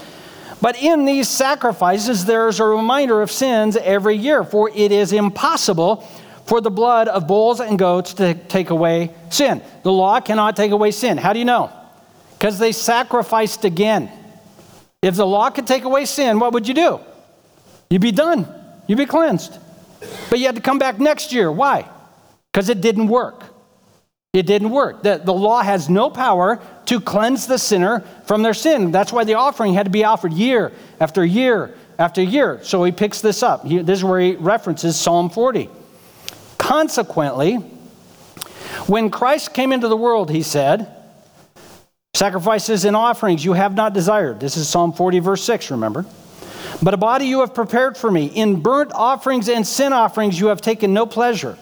[0.62, 5.12] But in these sacrifices, there is a reminder of sins every year, for it is
[5.12, 6.08] impossible
[6.52, 9.62] for the blood of bulls and goats to take away sin.
[9.84, 11.18] The law cannot take away sin.
[11.18, 11.72] How do you know?
[12.38, 14.12] Because they sacrificed again.
[15.02, 17.00] If the law could take away sin, what would you do?
[17.90, 18.54] You'd be done,
[18.86, 19.58] you'd be cleansed.
[20.30, 21.50] But you had to come back next year.
[21.50, 21.88] Why?
[22.52, 23.46] Because it didn't work.
[24.34, 25.04] It didn't work.
[25.04, 28.92] The, the law has no power to cleanse the sinner from their sin.
[28.92, 32.60] That's why the offering had to be offered year after year after year.
[32.64, 33.66] So he picks this up.
[33.66, 35.70] He, this is where he references Psalm 40.
[36.72, 37.56] Consequently,
[38.88, 40.88] when Christ came into the world, he said,
[42.14, 44.40] Sacrifices and offerings you have not desired.
[44.40, 46.06] This is Psalm 40, verse 6, remember?
[46.82, 48.28] But a body you have prepared for me.
[48.28, 51.58] In burnt offerings and sin offerings you have taken no pleasure.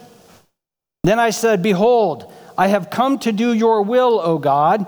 [1.02, 4.86] Then I said, Behold, I have come to do your will, O God,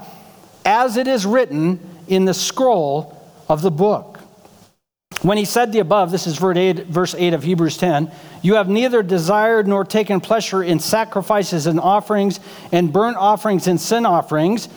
[0.64, 4.11] as it is written in the scroll of the book.
[5.22, 8.10] When he said the above, this is verse 8 of Hebrews 10,
[8.42, 12.40] you have neither desired nor taken pleasure in sacrifices and offerings
[12.72, 14.68] and burnt offerings and sin offerings,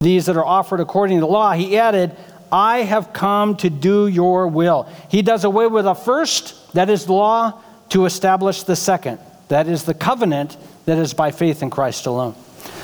[0.00, 1.52] these that are offered according to the law.
[1.52, 2.14] He added,
[2.52, 4.86] I have come to do your will.
[5.08, 7.58] He does away with the first, that is the law,
[7.90, 12.34] to establish the second, that is the covenant that is by faith in Christ alone.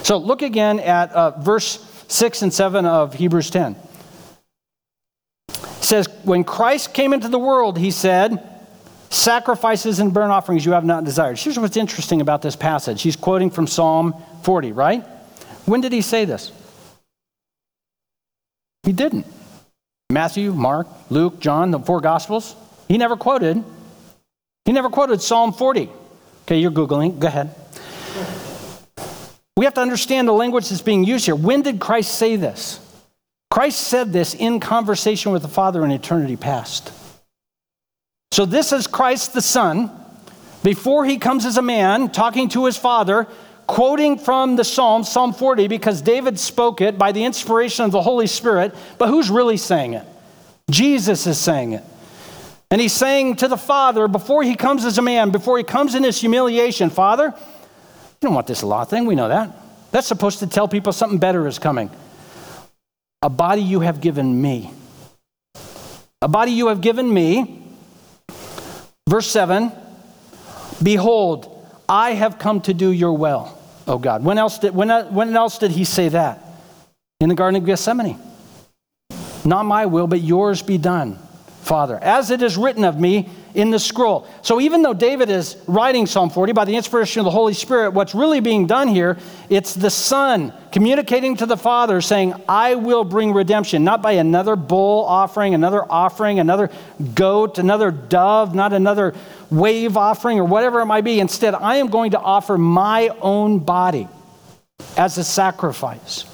[0.02, 1.78] So look again at uh, verse
[2.08, 3.76] 6 and 7 of Hebrews 10.
[5.86, 8.42] Says, When Christ came into the world, he said,
[9.08, 11.38] Sacrifices and burnt offerings you have not desired.
[11.38, 13.02] Here's what's interesting about this passage.
[13.02, 15.04] He's quoting from Psalm 40, right?
[15.64, 16.50] When did he say this?
[18.82, 19.26] He didn't.
[20.10, 22.56] Matthew, Mark, Luke, John, the four Gospels.
[22.88, 23.62] He never quoted.
[24.64, 25.88] He never quoted Psalm 40.
[26.42, 27.20] Okay, you're Googling.
[27.20, 27.54] Go ahead.
[29.56, 31.36] We have to understand the language that's being used here.
[31.36, 32.80] When did Christ say this?
[33.56, 36.92] Christ said this in conversation with the Father in eternity past.
[38.30, 39.90] So, this is Christ the Son,
[40.62, 43.26] before he comes as a man, talking to his Father,
[43.66, 48.02] quoting from the Psalm, Psalm 40, because David spoke it by the inspiration of the
[48.02, 48.74] Holy Spirit.
[48.98, 50.04] But who's really saying it?
[50.70, 51.84] Jesus is saying it.
[52.70, 55.94] And he's saying to the Father, before he comes as a man, before he comes
[55.94, 59.50] in his humiliation, Father, you don't want this law thing, we know that.
[59.92, 61.90] That's supposed to tell people something better is coming.
[63.26, 64.70] A body you have given me.
[66.22, 67.60] A body you have given me.
[69.08, 69.72] Verse 7
[70.80, 73.52] Behold, I have come to do your will,
[73.88, 74.22] O God.
[74.22, 76.40] When else did, when, when else did he say that?
[77.18, 78.16] In the Garden of Gethsemane.
[79.44, 81.18] Not my will, but yours be done,
[81.62, 81.98] Father.
[82.00, 84.28] As it is written of me in the scroll.
[84.42, 87.90] So even though David is writing Psalm 40 by the inspiration of the Holy Spirit,
[87.90, 89.16] what's really being done here,
[89.48, 94.56] it's the Son communicating to the Father saying, I will bring redemption, not by another
[94.56, 96.70] bull offering, another offering, another
[97.14, 99.14] goat, another dove, not another
[99.50, 101.18] wave offering or whatever it might be.
[101.18, 104.06] Instead, I am going to offer my own body.
[104.96, 106.24] as a sacrifice.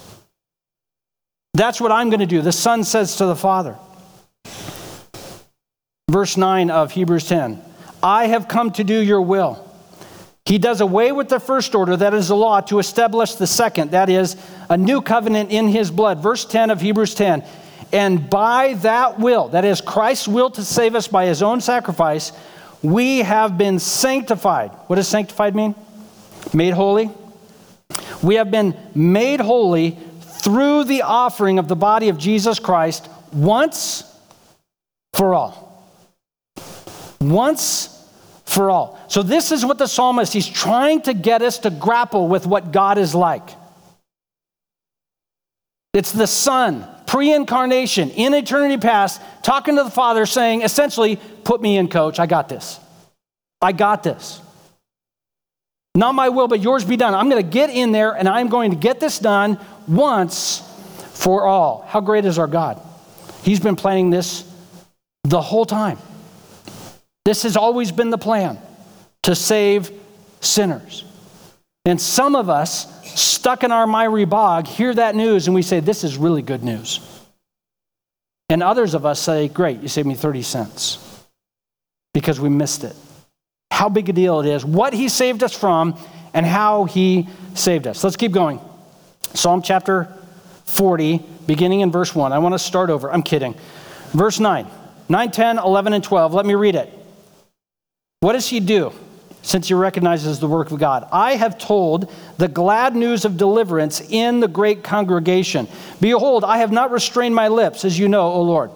[1.54, 2.42] That's what I'm going to do.
[2.42, 3.76] The Son says to the Father.
[6.10, 7.62] Verse 9 of Hebrews 10
[8.02, 9.68] I have come to do your will.
[10.44, 13.92] He does away with the first order, that is the law, to establish the second,
[13.92, 14.36] that is
[14.68, 16.20] a new covenant in his blood.
[16.20, 17.44] Verse 10 of Hebrews 10.
[17.92, 22.32] And by that will, that is Christ's will to save us by his own sacrifice,
[22.82, 24.70] we have been sanctified.
[24.88, 25.76] What does sanctified mean?
[26.52, 27.10] Made holy.
[28.22, 34.02] We have been made holy through the offering of the body of Jesus Christ once
[35.14, 35.61] for all.
[37.22, 37.88] Once
[38.44, 38.98] for all.
[39.08, 42.72] So, this is what the psalmist, he's trying to get us to grapple with what
[42.72, 43.48] God is like.
[45.94, 51.60] It's the Son, pre incarnation, in eternity past, talking to the Father, saying, essentially, put
[51.60, 52.18] me in, coach.
[52.18, 52.80] I got this.
[53.60, 54.40] I got this.
[55.94, 57.14] Not my will, but yours be done.
[57.14, 60.60] I'm going to get in there and I'm going to get this done once
[61.12, 61.84] for all.
[61.86, 62.80] How great is our God?
[63.42, 64.50] He's been planning this
[65.24, 65.98] the whole time.
[67.24, 68.58] This has always been the plan
[69.22, 69.90] to save
[70.40, 71.04] sinners.
[71.84, 75.80] And some of us, stuck in our miry bog, hear that news and we say,
[75.80, 77.00] This is really good news.
[78.48, 81.26] And others of us say, Great, you saved me 30 cents
[82.14, 82.94] because we missed it.
[83.70, 85.98] How big a deal it is, what he saved us from,
[86.34, 88.04] and how he saved us.
[88.04, 88.60] Let's keep going.
[89.34, 90.12] Psalm chapter
[90.66, 92.32] 40, beginning in verse 1.
[92.32, 93.10] I want to start over.
[93.12, 93.54] I'm kidding.
[94.12, 94.66] Verse 9,
[95.08, 96.34] 9, 10, 11, and 12.
[96.34, 97.01] Let me read it.
[98.22, 98.92] What does he do
[99.42, 101.08] since he recognizes the work of God?
[101.10, 102.08] I have told
[102.38, 105.66] the glad news of deliverance in the great congregation.
[106.00, 108.70] Behold, I have not restrained my lips, as you know, O Lord.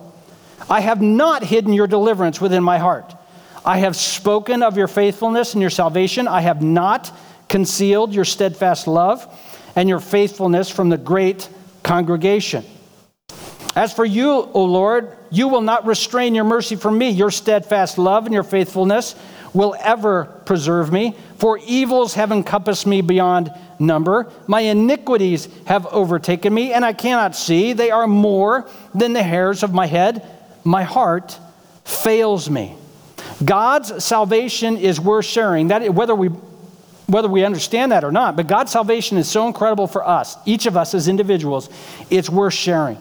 [0.69, 3.15] I have not hidden your deliverance within my heart.
[3.65, 6.27] I have spoken of your faithfulness and your salvation.
[6.27, 7.17] I have not
[7.49, 9.33] concealed your steadfast love
[9.77, 11.49] and your faithfulness from the great
[11.85, 12.65] congregation.
[13.77, 17.11] As for you, O Lord, you will not restrain your mercy from me.
[17.11, 19.15] Your steadfast love and your faithfulness
[19.57, 21.17] will ever preserve me.
[21.39, 24.31] For evils have encompassed me beyond number.
[24.47, 27.73] My iniquities have overtaken me, and I cannot see.
[27.73, 30.25] They are more than the hairs of my head.
[30.63, 31.39] My heart
[31.85, 32.77] fails me.
[33.45, 35.69] God's salvation is worth sharing.
[35.69, 36.31] That whether we
[37.07, 40.67] whether we understand that or not, but God's salvation is so incredible for us, each
[40.67, 41.71] of us as individuals,
[42.11, 42.99] it's worth sharing.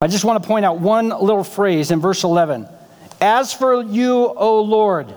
[0.00, 2.66] I just want to point out one little phrase in verse 11.
[3.22, 5.14] As for you, O Lord,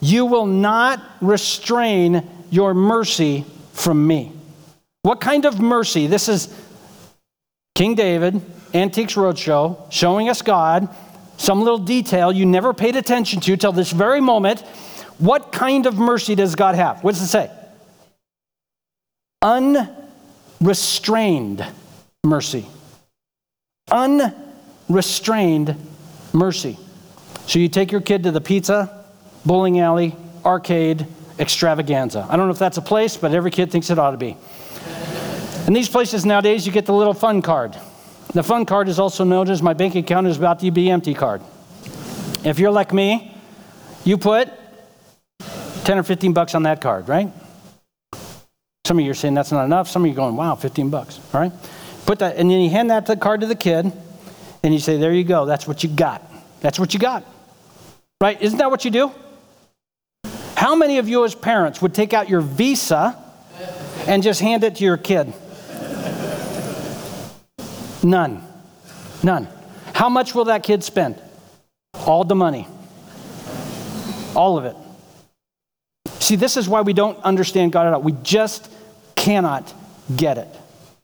[0.00, 3.44] you will not restrain your mercy
[3.74, 4.32] from me.
[5.02, 6.06] What kind of mercy?
[6.06, 6.48] This is
[7.74, 8.40] King David,
[8.72, 10.88] Antiques Roadshow, showing us God,
[11.36, 14.60] some little detail you never paid attention to till this very moment
[15.18, 17.04] what kind of mercy does God have?
[17.04, 17.50] What does it say?
[19.42, 21.66] Unrestrained
[22.24, 22.64] mercy.
[23.90, 25.76] Unrestrained
[26.32, 26.78] mercy.
[27.46, 29.04] So you take your kid to the pizza,
[29.44, 31.06] bowling alley, arcade,
[31.38, 32.26] extravaganza.
[32.28, 34.36] I don't know if that's a place, but every kid thinks it ought to be.
[35.66, 37.76] In these places nowadays, you get the little fun card.
[38.32, 41.14] The fun card is also known as my bank account is about to be empty
[41.14, 41.42] card.
[42.44, 43.36] If you're like me,
[44.04, 44.48] you put
[45.84, 47.30] 10 or 15 bucks on that card, right?
[48.86, 49.88] Some of you are saying that's not enough.
[49.88, 51.52] Some of you are going, wow, 15 bucks, all right?
[52.06, 53.92] Put that, and then you hand that card to the kid,
[54.62, 56.28] and you say, there you go, that's what you got.
[56.62, 57.24] That's what you got,
[58.20, 58.40] right?
[58.40, 59.12] Isn't that what you do?
[60.56, 63.18] How many of you as parents would take out your Visa
[64.06, 65.32] and just hand it to your kid?
[68.04, 68.46] None.
[69.24, 69.48] None.
[69.92, 71.20] How much will that kid spend?
[72.06, 72.68] All the money.
[74.34, 74.76] All of it.
[76.20, 78.02] See, this is why we don't understand God at all.
[78.02, 78.70] We just
[79.16, 79.72] cannot
[80.14, 80.48] get it.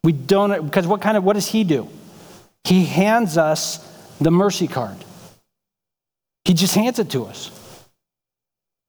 [0.04, 1.88] We don't, because what kind of, what does He do?
[2.62, 3.78] He hands us
[4.20, 4.96] the mercy card.
[6.48, 7.50] He just hands it to us.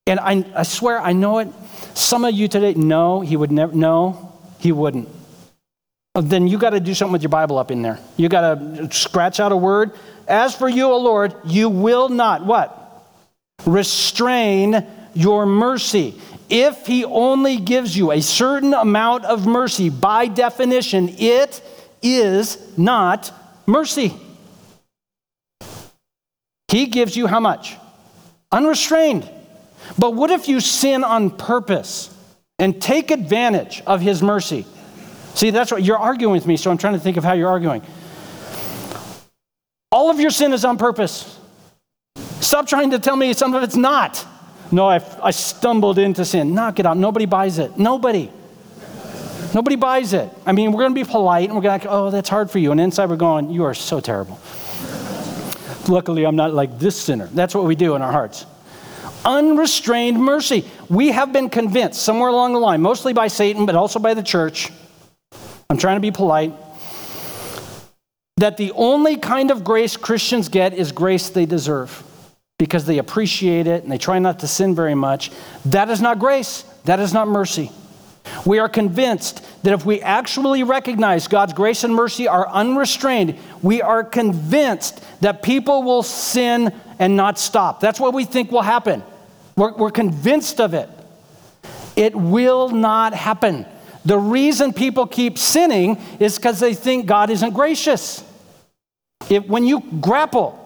[0.08, 1.50] And I, I swear, I know it.
[1.94, 5.10] Some of you today, no, He would never, no, He wouldn't.
[6.16, 8.00] Uh, then you got to do something with your Bible up in there.
[8.16, 9.92] You got to scratch out a word.
[10.26, 13.06] As for you, O Lord, you will not, what?
[13.66, 16.16] Restrain your mercy.
[16.50, 21.62] If he only gives you a certain amount of mercy, by definition, it
[22.02, 23.34] is not
[23.66, 24.14] mercy.
[26.70, 27.76] He gives you how much?
[28.52, 29.30] Unrestrained.
[29.98, 32.16] But what if you sin on purpose
[32.60, 34.66] and take advantage of his mercy?
[35.34, 37.50] See, that's what you're arguing with me, so I'm trying to think of how you're
[37.50, 37.82] arguing.
[39.92, 41.40] All of your sin is on purpose.
[42.40, 44.26] Stop trying to tell me some of it's not.
[44.72, 46.54] No, I, I stumbled into sin.
[46.54, 46.98] Knock it out.
[46.98, 47.78] Nobody buys it.
[47.78, 48.32] Nobody.
[49.56, 50.30] Nobody buys it.
[50.46, 52.60] I mean, we're going to be polite and we're going to, oh, that's hard for
[52.60, 52.72] you.
[52.72, 54.40] And inside we're going, you are so terrible.
[55.90, 57.28] Luckily, I'm not like this sinner.
[57.28, 58.46] That's what we do in our hearts.
[59.26, 60.64] Unrestrained mercy.
[60.88, 64.24] We have been convinced somewhere along the line, mostly by Satan, but also by the
[64.24, 64.72] church.
[65.70, 66.54] I'm trying to be polite.
[68.38, 72.04] That the only kind of grace Christians get is grace they deserve
[72.58, 75.32] because they appreciate it and they try not to sin very much.
[75.66, 76.64] That is not grace.
[76.86, 77.72] That is not mercy.
[78.46, 83.82] We are convinced that if we actually recognize God's grace and mercy are unrestrained, we
[83.82, 87.80] are convinced that people will sin and not stop.
[87.80, 89.04] That's what we think will happen.
[89.56, 90.90] We're, we're convinced of it.
[91.96, 93.66] It will not happen.
[94.06, 98.24] The reason people keep sinning is because they think God isn't gracious.
[99.30, 100.59] If, when you grapple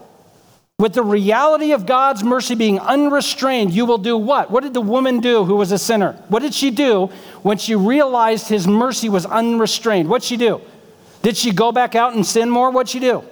[0.78, 4.50] with the reality of God's mercy being unrestrained, you will do what?
[4.50, 6.12] What did the woman do who was a sinner?
[6.28, 7.10] What did she do
[7.42, 10.08] when she realized his mercy was unrestrained?
[10.08, 10.60] What'd she do?
[11.22, 12.70] Did she go back out and sin more?
[12.70, 13.24] What'd she do?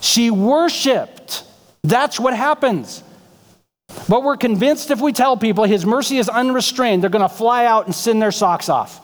[0.00, 1.44] She worshiped.
[1.82, 3.02] That's what happens.
[4.08, 7.66] But we're convinced if we tell people his mercy is unrestrained, they're going to fly
[7.66, 9.00] out and sin their socks off.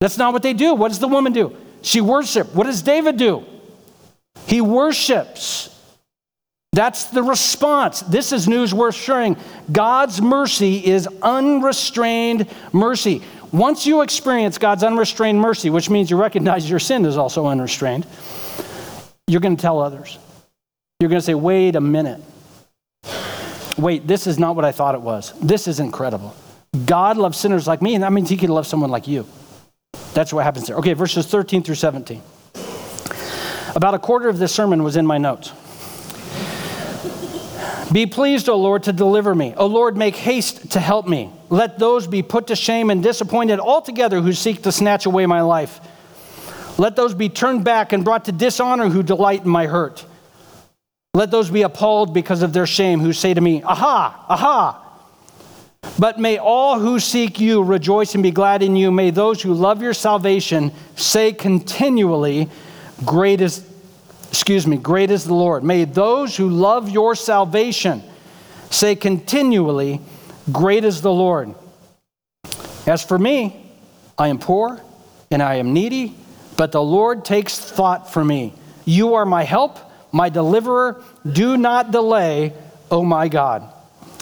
[0.00, 0.74] That's not what they do.
[0.74, 1.56] What does the woman do?
[1.80, 2.54] She worshiped.
[2.54, 3.44] What does David do?
[4.46, 5.72] He worships.
[6.76, 8.00] That's the response.
[8.00, 9.38] This is news worth sharing.
[9.72, 13.22] God's mercy is unrestrained mercy.
[13.50, 18.06] Once you experience God's unrestrained mercy, which means you recognize your sin is also unrestrained,
[19.26, 20.18] you're going to tell others.
[21.00, 22.20] You're going to say, wait a minute.
[23.78, 25.32] Wait, this is not what I thought it was.
[25.40, 26.36] This is incredible.
[26.84, 29.26] God loves sinners like me, and that means he can love someone like you.
[30.12, 30.76] That's what happens there.
[30.76, 32.20] Okay, verses 13 through 17.
[33.74, 35.54] About a quarter of this sermon was in my notes.
[37.92, 39.54] Be pleased, O Lord, to deliver me.
[39.56, 41.30] O Lord, make haste to help me.
[41.50, 45.42] Let those be put to shame and disappointed altogether who seek to snatch away my
[45.42, 45.80] life.
[46.78, 50.04] Let those be turned back and brought to dishonor who delight in my hurt.
[51.14, 54.82] Let those be appalled because of their shame who say to me, Aha, aha.
[55.98, 58.90] But may all who seek you rejoice and be glad in you.
[58.90, 62.50] May those who love your salvation say continually,
[63.04, 63.58] Great is
[64.28, 65.64] excuse me, great is the Lord.
[65.64, 68.02] May those who love your salvation
[68.70, 70.00] say continually,
[70.52, 71.54] Great is the Lord.
[72.86, 73.68] As for me,
[74.16, 74.80] I am poor
[75.30, 76.14] and I am needy,
[76.56, 78.54] but the Lord takes thought for me.
[78.84, 79.78] You are my help,
[80.12, 81.02] my deliverer.
[81.30, 82.52] Do not delay,
[82.92, 83.72] O my God.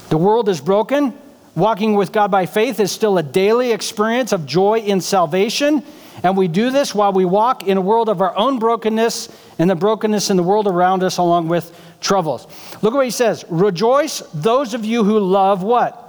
[0.09, 1.13] The world is broken.
[1.57, 5.85] Walking with God by faith is still a daily experience of joy in salvation.
[6.23, 9.29] And we do this while we walk in a world of our own brokenness
[9.59, 12.47] and the brokenness in the world around us, along with troubles.
[12.83, 16.01] Look what he says Rejoice, those of you who love what?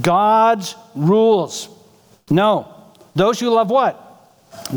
[0.00, 1.68] God's rules.
[2.28, 2.72] No.
[3.14, 4.02] Those who love what?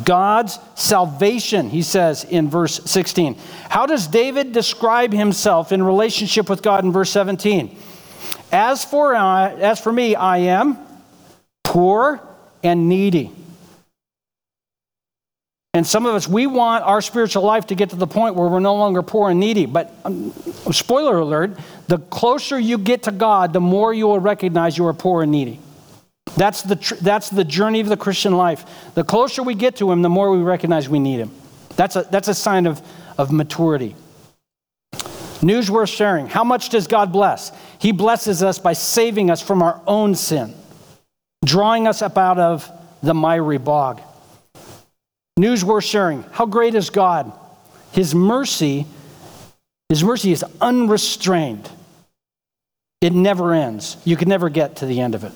[0.04, 3.38] God's salvation, he says in verse 16.
[3.70, 7.76] How does David describe himself in relationship with God in verse 17?
[8.52, 10.78] As for, uh, as for me, I am
[11.64, 12.22] poor
[12.64, 13.32] and needy.
[15.74, 18.48] And some of us, we want our spiritual life to get to the point where
[18.50, 19.68] we're no longer poor and needy.
[19.68, 20.34] But, um,
[20.72, 21.52] spoiler alert,
[21.88, 25.32] the closer you get to God, the more you will recognize you are poor and
[25.32, 25.60] needy.
[26.36, 28.66] That's the, tr- that's the journey of the Christian life.
[28.96, 31.32] The closer we get to Him, the more we recognize we need Him.
[31.76, 32.82] That's a, that's a sign of,
[33.18, 33.96] of maturity.
[35.42, 36.28] News worth sharing.
[36.28, 37.52] How much does God bless?
[37.80, 40.54] He blesses us by saving us from our own sin,
[41.46, 42.70] drawing us up out of
[43.02, 44.02] the miry bog.
[45.38, 46.24] News worth sharing.
[46.32, 47.32] How great is God?
[47.94, 48.86] His mercy,
[49.88, 51.70] his mercy is unrestrained.
[53.00, 53.96] It never ends.
[54.04, 55.32] You can never get to the end of it.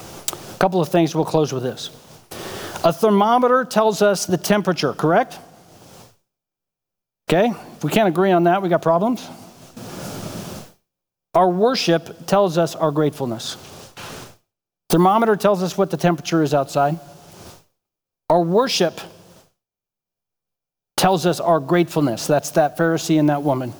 [0.00, 1.90] A couple of things, we'll close with this.
[2.82, 5.38] A thermometer tells us the temperature, correct?
[7.28, 7.50] Okay?
[7.76, 9.28] If we can't agree on that, we got problems.
[11.34, 13.56] Our worship tells us our gratefulness.
[14.90, 17.00] Thermometer tells us what the temperature is outside.
[18.28, 19.00] Our worship
[20.98, 22.26] tells us our gratefulness.
[22.26, 23.72] That's that Pharisee and that woman.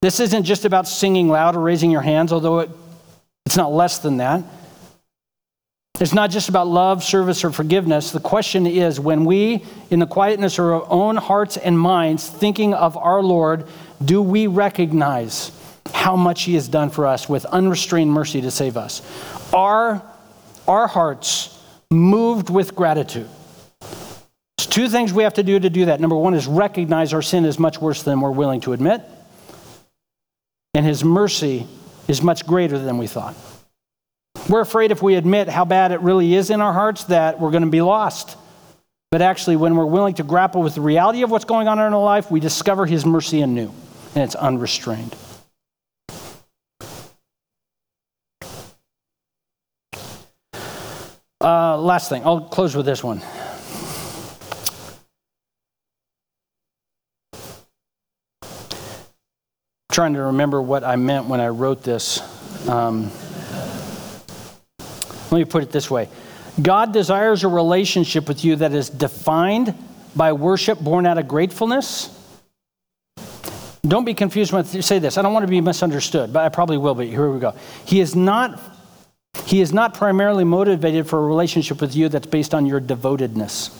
[0.00, 2.70] This isn't just about singing loud or raising your hands, although it,
[3.44, 4.44] it's not less than that.
[6.00, 8.12] It's not just about love, service, or forgiveness.
[8.12, 12.72] The question is when we, in the quietness of our own hearts and minds, thinking
[12.72, 13.66] of our Lord,
[14.02, 15.50] do we recognize
[15.92, 19.02] how much He has done for us with unrestrained mercy to save us?
[19.52, 20.02] Are
[20.68, 21.58] our hearts
[21.90, 23.28] moved with gratitude.
[23.80, 26.00] There's two things we have to do to do that.
[26.00, 29.00] Number one is recognize our sin is much worse than we're willing to admit,
[30.74, 31.66] and His mercy
[32.06, 33.34] is much greater than we thought.
[34.48, 37.50] We're afraid if we admit how bad it really is in our hearts that we're
[37.50, 38.36] going to be lost.
[39.10, 41.94] But actually, when we're willing to grapple with the reality of what's going on in
[41.94, 43.72] our life, we discover His mercy anew,
[44.14, 45.16] and it's unrestrained.
[51.40, 53.22] Uh, last thing, I'll close with this one.
[59.98, 62.20] trying to remember what I meant when I wrote this.
[62.68, 63.10] Um,
[65.32, 66.08] let me put it this way
[66.62, 69.74] God desires a relationship with you that is defined
[70.14, 72.14] by worship born out of gratefulness.
[73.82, 75.18] Don't be confused when I say this.
[75.18, 77.08] I don't want to be misunderstood, but I probably will be.
[77.08, 77.56] Here we go.
[77.84, 78.60] He is not
[79.48, 83.70] he is not primarily motivated for a relationship with you that's based on your devotedness.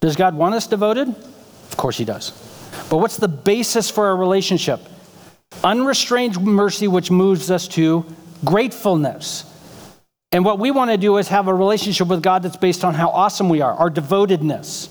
[0.00, 1.06] Does God want us devoted?
[1.06, 2.32] Of course he does.
[2.90, 4.80] But what's the basis for a relationship?
[5.62, 8.04] Unrestrained mercy, which moves us to
[8.44, 9.44] gratefulness.
[10.32, 12.94] And what we want to do is have a relationship with God that's based on
[12.94, 14.88] how awesome we are, our devotedness.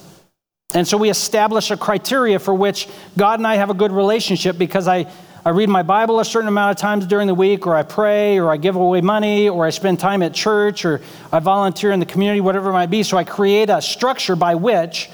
[0.73, 4.57] And so we establish a criteria for which God and I have a good relationship
[4.57, 5.11] because I,
[5.43, 8.37] I read my Bible a certain amount of times during the week, or I pray,
[8.37, 11.99] or I give away money, or I spend time at church, or I volunteer in
[11.99, 13.01] the community, whatever it might be.
[13.01, 15.09] So I create a structure by which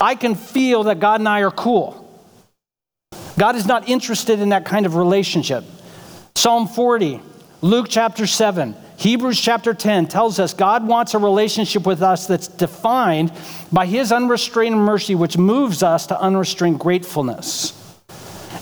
[0.00, 2.00] I can feel that God and I are cool.
[3.36, 5.64] God is not interested in that kind of relationship.
[6.36, 7.20] Psalm 40,
[7.62, 12.46] Luke chapter 7, Hebrews chapter 10 tells us God wants a relationship with us that's
[12.46, 13.32] defined
[13.72, 17.83] by his unrestrained mercy, which moves us to unrestrained gratefulness.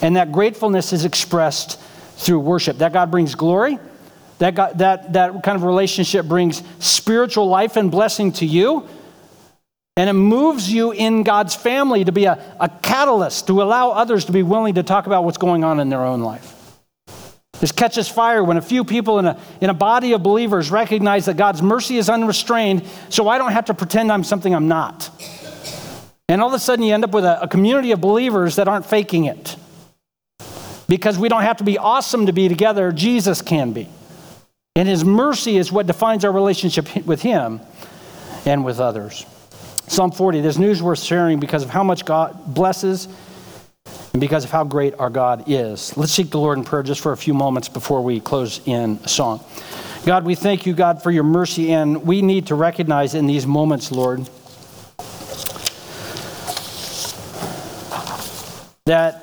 [0.01, 1.79] And that gratefulness is expressed
[2.17, 2.79] through worship.
[2.79, 3.79] That God brings glory,
[4.39, 8.89] that, God, that, that kind of relationship brings spiritual life and blessing to you,
[9.97, 14.25] and it moves you in God's family to be a, a catalyst, to allow others
[14.25, 16.59] to be willing to talk about what's going on in their own life.
[17.61, 21.27] This catches fire when a few people in a, in a body of believers recognize
[21.27, 25.11] that God's mercy is unrestrained, so I don't have to pretend I'm something I'm not.
[26.29, 28.67] And all of a sudden, you end up with a, a community of believers that
[28.67, 29.57] aren't faking it.
[30.93, 33.89] Because we don't have to be awesome to be together, Jesus can be.
[34.77, 37.63] And His mercy is what defines our relationship with Him
[38.45, 39.25] and with others.
[39.87, 43.09] Psalm 40, there's news worth sharing because of how much God blesses
[44.13, 45.97] and because of how great our God is.
[45.97, 49.01] Let's seek the Lord in prayer just for a few moments before we close in
[49.03, 49.43] a song.
[50.05, 53.47] God, we thank you, God, for your mercy, and we need to recognize in these
[53.47, 54.29] moments, Lord,
[58.85, 59.22] that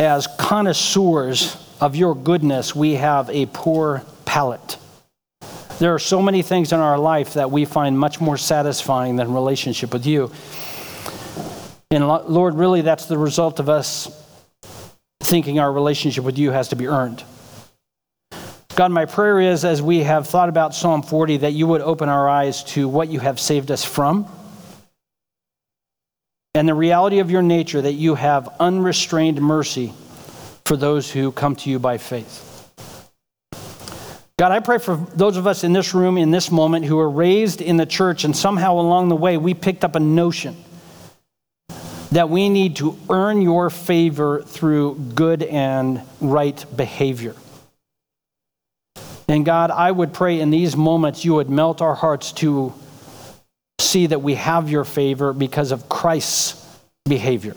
[0.00, 4.78] as connoisseurs of your goodness, we have a poor palate.
[5.78, 9.34] There are so many things in our life that we find much more satisfying than
[9.34, 10.32] relationship with you.
[11.90, 14.08] And Lord, really, that's the result of us
[15.22, 17.22] thinking our relationship with you has to be earned.
[18.74, 22.08] God, my prayer is as we have thought about Psalm 40, that you would open
[22.08, 24.26] our eyes to what you have saved us from
[26.54, 29.92] and the reality of your nature that you have unrestrained mercy
[30.64, 32.46] for those who come to you by faith.
[34.38, 37.10] God, I pray for those of us in this room in this moment who are
[37.10, 40.56] raised in the church and somehow along the way we picked up a notion
[42.10, 47.36] that we need to earn your favor through good and right behavior.
[49.28, 52.74] And God, I would pray in these moments you would melt our hearts to
[53.80, 56.64] see that we have your favor because of Christ's
[57.04, 57.56] behavior.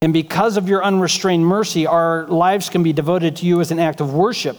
[0.00, 3.78] And because of your unrestrained mercy, our lives can be devoted to you as an
[3.78, 4.56] act of worship,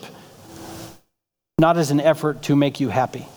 [1.60, 3.28] not as an effort to make you happy.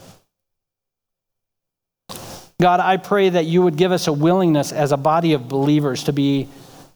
[2.60, 6.04] God, I pray that you would give us a willingness as a body of believers
[6.04, 6.48] to be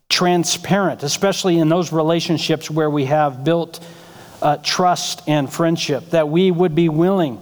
[0.08, 3.84] transparent, especially in those relationships where we have built
[4.40, 7.38] uh, trust and friendship, that we would be willing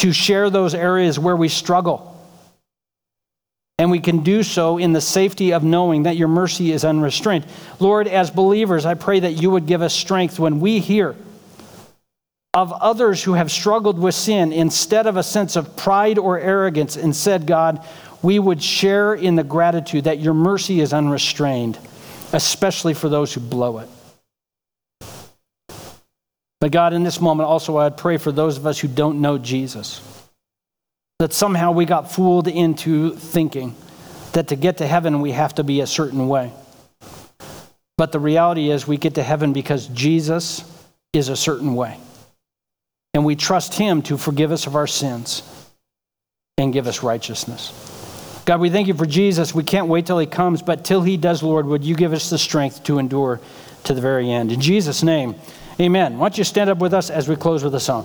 [0.00, 2.16] to share those areas where we struggle
[3.78, 7.44] and we can do so in the safety of knowing that your mercy is unrestrained.
[7.80, 11.16] Lord, as believers, I pray that you would give us strength when we hear
[12.54, 16.96] of others who have struggled with sin instead of a sense of pride or arrogance
[16.96, 17.86] and said, God,
[18.22, 21.78] we would share in the gratitude that your mercy is unrestrained,
[22.32, 23.88] especially for those who blow it.
[26.60, 29.38] But God, in this moment, also, I'd pray for those of us who don't know
[29.38, 30.02] Jesus.
[31.18, 33.74] That somehow we got fooled into thinking
[34.32, 36.52] that to get to heaven, we have to be a certain way.
[37.96, 40.64] But the reality is, we get to heaven because Jesus
[41.12, 41.98] is a certain way.
[43.14, 45.42] And we trust Him to forgive us of our sins
[46.56, 47.72] and give us righteousness.
[48.44, 49.54] God, we thank you for Jesus.
[49.54, 52.30] We can't wait till He comes, but till He does, Lord, would you give us
[52.30, 53.40] the strength to endure
[53.84, 54.52] to the very end?
[54.52, 55.34] In Jesus' name.
[55.80, 56.18] Amen.
[56.18, 58.04] Why don't you stand up with us as we close with a song?